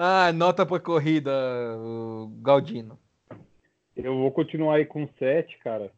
[0.00, 1.32] Ah, nota pra corrida,
[1.76, 2.96] o Galdino.
[3.96, 5.92] Eu vou continuar aí com 7, cara.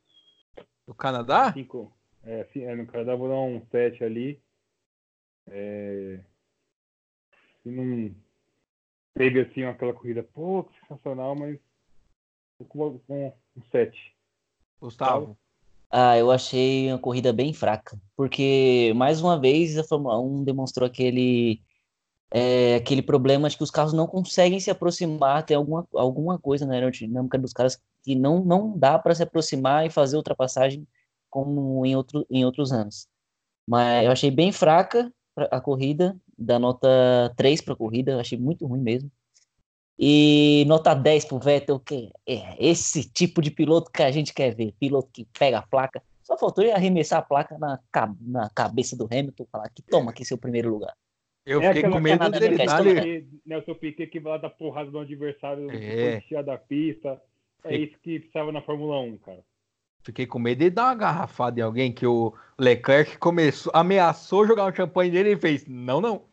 [0.86, 1.53] Do Canadá?
[1.53, 1.92] Cinco.
[2.22, 4.42] É, sim, é, no Canadá vou dar um 7 ali.
[5.48, 6.20] É,
[7.62, 8.14] se não
[9.12, 11.59] teve assim aquela corrida, pô, que sensacional, mas
[12.64, 13.98] com, com um 7.
[14.80, 15.36] Gustavo.
[15.90, 20.86] Ah, eu achei uma corrida bem fraca, porque mais uma vez a Fórmula 1 demonstrou
[20.86, 21.61] aquele
[22.32, 26.64] é, aquele problema de que os carros não conseguem se aproximar, tem alguma, alguma coisa
[26.64, 30.86] na aerodinâmica dos caras que não, não dá para se aproximar e fazer ultrapassagem
[31.28, 33.08] como em, outro, em outros anos.
[33.66, 36.88] Mas eu achei bem fraca a corrida, da nota
[37.36, 39.11] 3 para a corrida, achei muito ruim mesmo.
[40.03, 44.55] E nota 10 pro Vettel, que é esse tipo de piloto que a gente quer
[44.55, 44.72] ver.
[44.80, 46.03] Piloto que pega a placa.
[46.22, 47.78] Só faltou ele arremessar a placa na,
[48.22, 50.94] na cabeça do Hamilton falar que toma aqui seu primeiro lugar.
[51.44, 53.24] Eu É fiquei com medo Canadá dele da dar né?
[53.44, 56.42] Nelson Piquet que vai lá dar porrada no adversário É.
[56.42, 57.20] da pista.
[57.64, 59.44] É isso que precisava na Fórmula 1, cara.
[60.03, 64.72] Fiquei com medo de dar uma garrafada em alguém que o Leclerc começou, ameaçou jogar
[64.72, 66.30] um champanhe dele e fez: Não, não.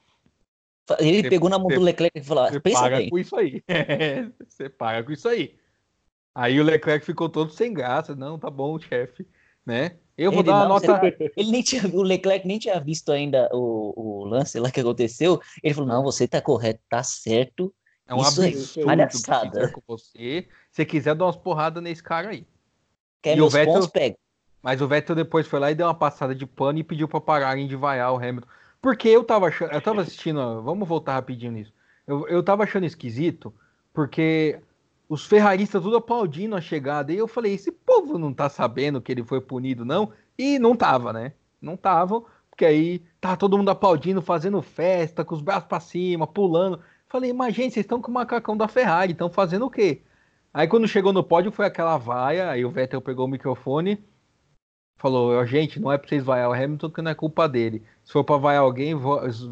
[0.99, 3.09] Ele Você- pegou na mão você- do Leclerc e falou: Você "Ah, paga bem.
[3.09, 3.63] com isso aí.
[4.47, 5.55] Você paga com isso aí.
[6.33, 8.15] Aí o Leclerc ficou todo sem graça.
[8.15, 9.27] Não, tá bom, chefe.
[9.65, 9.97] Né?
[10.17, 11.01] Eu vou Ele dar uma não, nota.
[11.35, 15.41] Ele nem tinha, o Leclerc nem tinha visto ainda o, o lance lá que aconteceu.
[15.61, 17.73] Ele falou: Não, você tá correto, tá certo.
[18.07, 20.47] É um Isso é absurdo fizeram com você.
[20.71, 22.47] Se quiser dar umas porradas nesse cara aí.
[23.21, 23.89] Quer E o Vettel-?
[23.89, 24.15] Pega.
[24.61, 27.19] Mas o Vettel depois foi lá e deu uma passada de pano e pediu pra
[27.19, 28.47] pararem de vaiar o Hamilton.
[28.81, 31.73] Porque eu tava achando, eu tava assistindo, vamos voltar rapidinho nisso.
[32.05, 33.53] Eu, eu tava achando esquisito,
[33.93, 34.59] porque
[35.09, 37.11] os ferraristas tudo aplaudindo a chegada.
[37.11, 40.11] E eu falei, esse povo não tá sabendo que ele foi punido, não?
[40.37, 41.33] E não tava, né?
[41.61, 46.27] Não tava, porque aí tá todo mundo aplaudindo, fazendo festa, com os braços pra cima,
[46.27, 46.79] pulando.
[47.07, 50.01] Falei, mas gente, vocês estão com o macacão da Ferrari, estão fazendo o quê?
[50.53, 54.03] Aí quando chegou no pódio foi aquela vaia, aí o Vettel pegou o microfone,
[54.97, 57.83] falou, "Ó, gente, não é pra vocês vaiar o Hamilton, que não é culpa dele.
[58.03, 58.93] Se for pra vaiar alguém,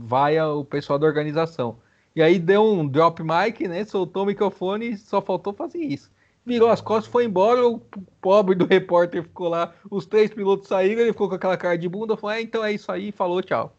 [0.04, 1.78] vaia o pessoal da organização.
[2.16, 3.84] E aí deu um drop mic, né?
[3.86, 6.10] Soltou o microfone e só faltou fazer isso.
[6.46, 7.80] Virou as costas, foi embora, o
[8.22, 11.90] pobre do repórter ficou lá, os três pilotos saíram, ele ficou com aquela cara de
[11.90, 13.76] bunda, falou, é, então é isso aí, falou, tchau.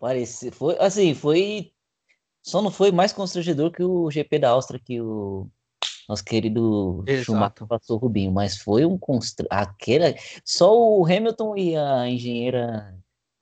[0.00, 1.72] Parece, foi assim, foi.
[2.42, 5.48] Só não foi mais constrangedor que o GP da Áustria que o
[6.08, 7.24] nosso querido Exato.
[7.24, 9.46] Schumacher passou o Rubinho, mas foi um constr...
[9.50, 12.94] aquela só o Hamilton e a engenheira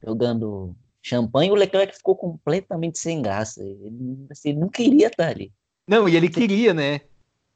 [0.04, 3.62] jogando champanhe, o Leclerc ficou completamente sem graça.
[3.62, 5.52] Ele, assim, ele não queria estar ali.
[5.86, 7.00] Não, e ele queria, né?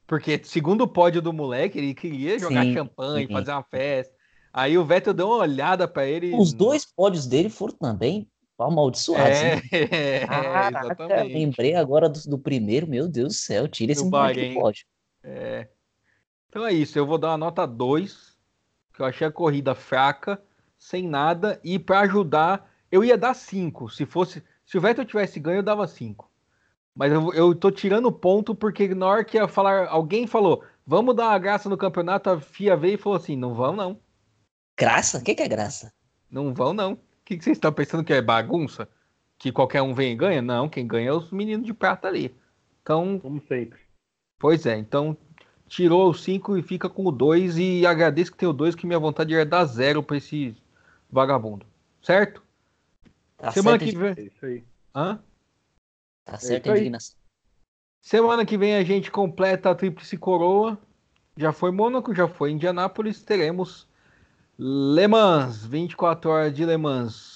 [0.07, 3.32] Porque segundo o pódio do moleque, ele queria jogar Sim, champanhe, sim.
[3.32, 4.14] fazer uma festa.
[4.52, 6.34] Aí o Vettel deu uma olhada pra ele.
[6.34, 8.28] Os dois pódios dele foram também
[8.59, 9.38] amaldiçoados.
[9.38, 9.62] É, né?
[9.90, 11.34] é, Caraca, exatamente.
[11.34, 14.54] lembrei agora do, do primeiro, meu Deus do céu, tira esse Do moleque Bahrein.
[14.54, 14.86] do pódio.
[15.26, 15.68] É.
[16.48, 18.38] Então é isso, eu vou dar uma nota 2,
[18.94, 20.40] que eu achei a corrida fraca,
[20.78, 23.90] sem nada, e pra ajudar, eu ia dar 5.
[23.90, 26.30] Se fosse, se o Vettel tivesse ganho, eu dava 5.
[26.94, 31.14] Mas eu, eu tô tirando ponto porque na hora que ia falar, alguém falou, vamos
[31.14, 34.00] dar uma graça no campeonato, a FIA veio e falou assim, não vão não,
[34.78, 35.18] Graça?
[35.18, 35.92] O que, que é graça?
[36.30, 36.92] não vão não.
[36.92, 38.88] O que, que vocês estão pensando que é bagunça?
[39.38, 40.42] Que qualquer um vem e ganha?
[40.42, 42.36] Não, quem ganha é os meninos de prata ali.
[42.82, 43.86] Então, Como sempre.
[44.39, 45.16] Pois é, então
[45.66, 48.87] tirou o 5 e fica com o 2 e agradeço que tem o 2 que
[48.87, 50.57] minha vontade era dar zero pra esse
[51.11, 51.66] vagabundo.
[52.03, 52.43] Certo?
[53.37, 54.14] Tá Semana certo, que vem.
[54.16, 54.64] É isso aí.
[54.95, 55.18] Hã?
[56.24, 56.80] tá certo a isso aí.
[56.80, 57.16] indignação.
[58.01, 60.78] Semana que vem a gente completa a tríplice coroa.
[61.37, 63.87] Já foi Mônaco, já foi Indianápolis, teremos
[64.59, 67.36] Le Mans, 24 horas de Le Mans.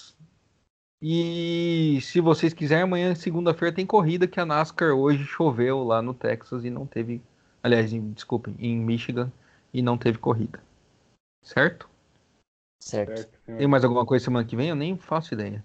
[1.01, 6.13] E se vocês quiserem, amanhã, segunda-feira, tem corrida que a NASCAR hoje choveu lá no
[6.13, 7.21] Texas e não teve.
[7.63, 9.31] Aliás, em, desculpem, em Michigan
[9.73, 10.61] e não teve corrida.
[11.43, 11.89] Certo?
[12.79, 13.29] Certo.
[13.45, 14.69] Tem mais alguma coisa semana que vem?
[14.69, 15.63] Eu nem faço ideia.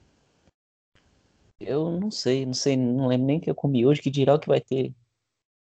[1.61, 4.35] Eu não sei, não sei, não lembro nem o que eu comi hoje, que dirá
[4.35, 4.93] o que vai ter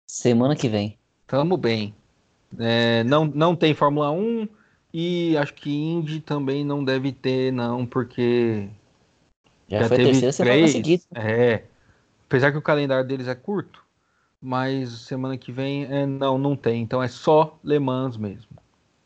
[0.07, 0.99] semana que vem.
[1.27, 1.95] Tamo bem.
[2.59, 4.49] É, não, não tem Fórmula 1
[4.93, 8.69] e acho que Indy também não deve ter, não, porque
[9.73, 11.03] Já, foi a terceira semana seguida.
[11.15, 11.65] É.
[12.27, 13.85] Apesar que o calendário deles é curto,
[14.41, 16.83] mas semana que vem é, não, não tem.
[16.83, 18.49] Então é só Le Mans mesmo.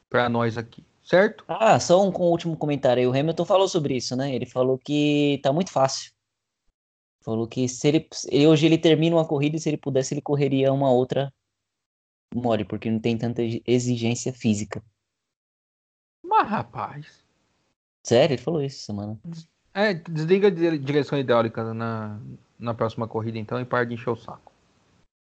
[0.08, 0.84] Pra nós aqui.
[1.02, 1.44] Certo?
[1.46, 3.06] Ah, só um, com- último comentário aí.
[3.06, 4.34] O Hamilton falou sobre isso, né?
[4.34, 6.12] Ele falou que tá muito fácil.
[7.22, 10.20] Falou que se ele, ele- hoje ele termina uma corrida e se ele pudesse ele
[10.20, 11.32] correria uma outra
[12.34, 14.82] mole, porque não tem tanta exigência física.
[16.24, 17.24] Mas, rapaz.
[18.04, 19.18] Sério, ele falou isso semana.
[19.76, 22.18] É, desliga a dire- direção hidráulica na,
[22.58, 24.50] na próxima corrida, então, e para de encher o saco.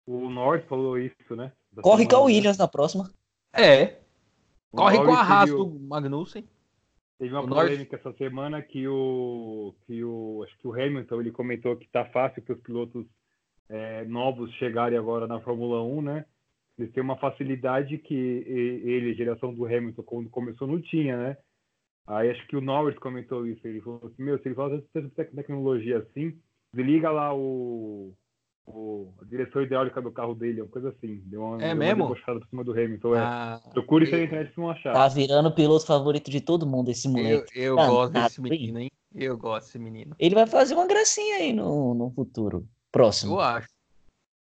[0.07, 1.51] O Norris falou isso, né?
[1.73, 2.35] Da Corre com a semana, né?
[2.35, 3.11] Williams na próxima.
[3.53, 3.97] É.
[4.71, 6.43] O Corre com a Norris Haas teve o- do Magnussen.
[7.19, 11.19] Teve uma O Norris- polêmica essa semana que o, que o acho que o Hamilton
[11.21, 13.05] ele comentou que tá fácil para os pilotos
[13.69, 16.25] é, novos chegarem agora na Fórmula 1, né?
[16.77, 21.37] Eles têm uma facilidade que ele, geração do Hamilton, quando começou, não tinha, né?
[22.07, 23.65] Aí acho que o Norris comentou isso.
[23.67, 26.37] Ele falou assim: Meu, se ele fala tanta tec- tecnologia assim,
[26.73, 28.13] desliga lá o,
[28.67, 31.21] o- a direção hidráulica do carro dele, uma coisa assim.
[31.25, 32.03] Deu uma, É deu mesmo?
[32.03, 33.15] uma debochada por cima do Hamilton.
[33.15, 33.19] é.
[33.19, 34.93] Ah, Procure isso aí na internet se não achar.
[34.93, 37.59] Tá virando o piloto favorito de todo mundo, esse eu moleque.
[37.59, 38.91] eu Tá gosto desse menino, hein?
[39.13, 40.15] Eu gosto desse menino.
[40.19, 42.67] Ele vai fazer uma gracinha aí no, no futuro.
[42.91, 43.33] Próximo.
[43.35, 43.69] Eu acho.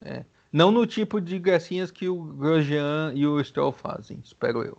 [0.03, 0.25] É.
[0.51, 4.77] Não no tipo de gracinhas que o Grosjean e o Stroll fazem, espero eu.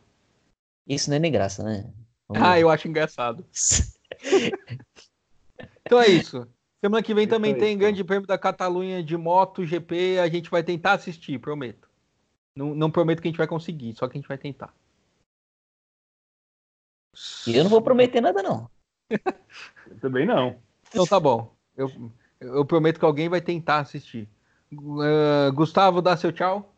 [0.88, 1.90] Isso não é nem graça, né?
[2.28, 2.62] Vamos Ah, ver.
[2.62, 3.44] eu acho engraçado.
[5.86, 6.46] Então é isso.
[6.80, 7.80] Semana que vem Isso também aí, tem então.
[7.80, 10.18] Grande Prêmio da Catalunha de Moto GP.
[10.18, 11.88] A gente vai tentar assistir, prometo.
[12.56, 14.74] Não, não prometo que a gente vai conseguir, só que a gente vai tentar.
[17.46, 18.68] E eu não vou prometer nada, não.
[20.00, 20.58] Também não.
[20.88, 21.54] Então tá bom.
[21.76, 21.90] Eu,
[22.40, 24.28] eu prometo que alguém vai tentar assistir.
[24.72, 26.74] Uh, Gustavo, dá seu tchau.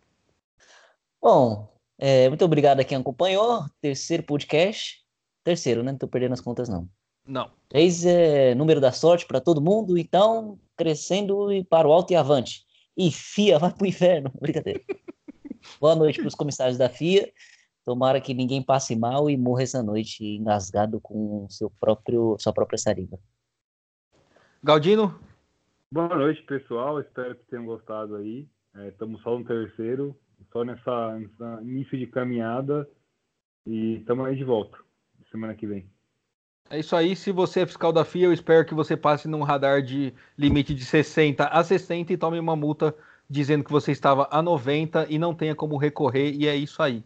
[1.21, 3.65] Bom, é, muito obrigado a quem acompanhou.
[3.81, 5.03] Terceiro podcast.
[5.49, 5.93] Terceiro, né?
[5.93, 6.87] Não tô perdendo as contas, não.
[7.27, 7.51] Não.
[7.71, 12.17] Três é número da sorte para todo mundo, então crescendo e para o alto e
[12.17, 12.67] avante.
[12.95, 14.31] E FIA, vai pro inferno.
[14.39, 14.83] Brincadeira.
[15.81, 17.33] Boa noite para os comissários da FIA.
[17.83, 22.77] Tomara que ninguém passe mal e morra essa noite engasgado com seu próprio, sua própria
[22.77, 23.19] saliva.
[24.63, 25.19] Galdino?
[25.91, 27.01] Boa noite, pessoal.
[27.01, 28.47] Espero que tenham gostado aí.
[28.87, 30.15] Estamos é, só no terceiro,
[30.53, 32.87] só nessa, nessa início de caminhada.
[33.67, 34.77] E estamos aí de volta
[35.31, 35.89] semana que vem.
[36.71, 37.17] É isso aí.
[37.17, 40.75] Se você é fiscal da FIA, eu espero que você passe num radar de limite
[40.75, 42.95] de 60 a 60 e tome uma multa
[43.29, 46.33] dizendo que você estava a 90 e não tenha como recorrer.
[46.33, 47.03] E é isso aí.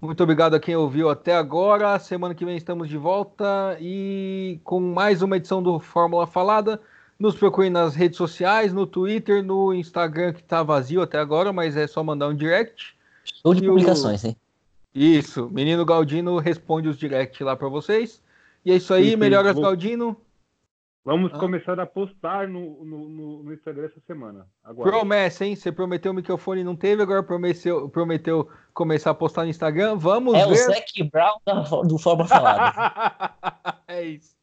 [0.00, 1.98] Muito obrigado a quem ouviu até agora.
[1.98, 6.80] Semana que vem estamos de volta e com mais uma edição do Fórmula Falada.
[7.18, 11.76] Nos procure nas redes sociais, no Twitter, no Instagram, que está vazio até agora, mas
[11.76, 12.96] é só mandar um direct.
[13.24, 14.26] Show de e publicações, o...
[14.26, 14.36] hein?
[14.94, 18.22] Isso, menino Galdino responde os direct lá para vocês.
[18.64, 19.62] E é isso aí, sim, melhoras vou...
[19.62, 20.16] Galdino.
[21.04, 21.38] Vamos ah.
[21.38, 24.46] começar a postar no, no, no, Instagram essa semana.
[24.62, 24.88] Agora.
[24.88, 25.56] Promessa, hein?
[25.56, 29.96] Você prometeu o microfone e não teve, agora prometeu, prometeu começar a postar no Instagram.
[29.96, 30.50] Vamos é ver.
[30.50, 33.34] É o Zac Brown do Forma Falada.
[33.88, 34.36] é isso.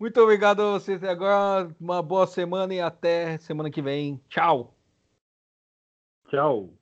[0.00, 1.70] Muito obrigado a vocês agora.
[1.80, 4.20] Uma boa semana e até semana que vem.
[4.28, 4.74] Tchau.
[6.28, 6.81] Tchau.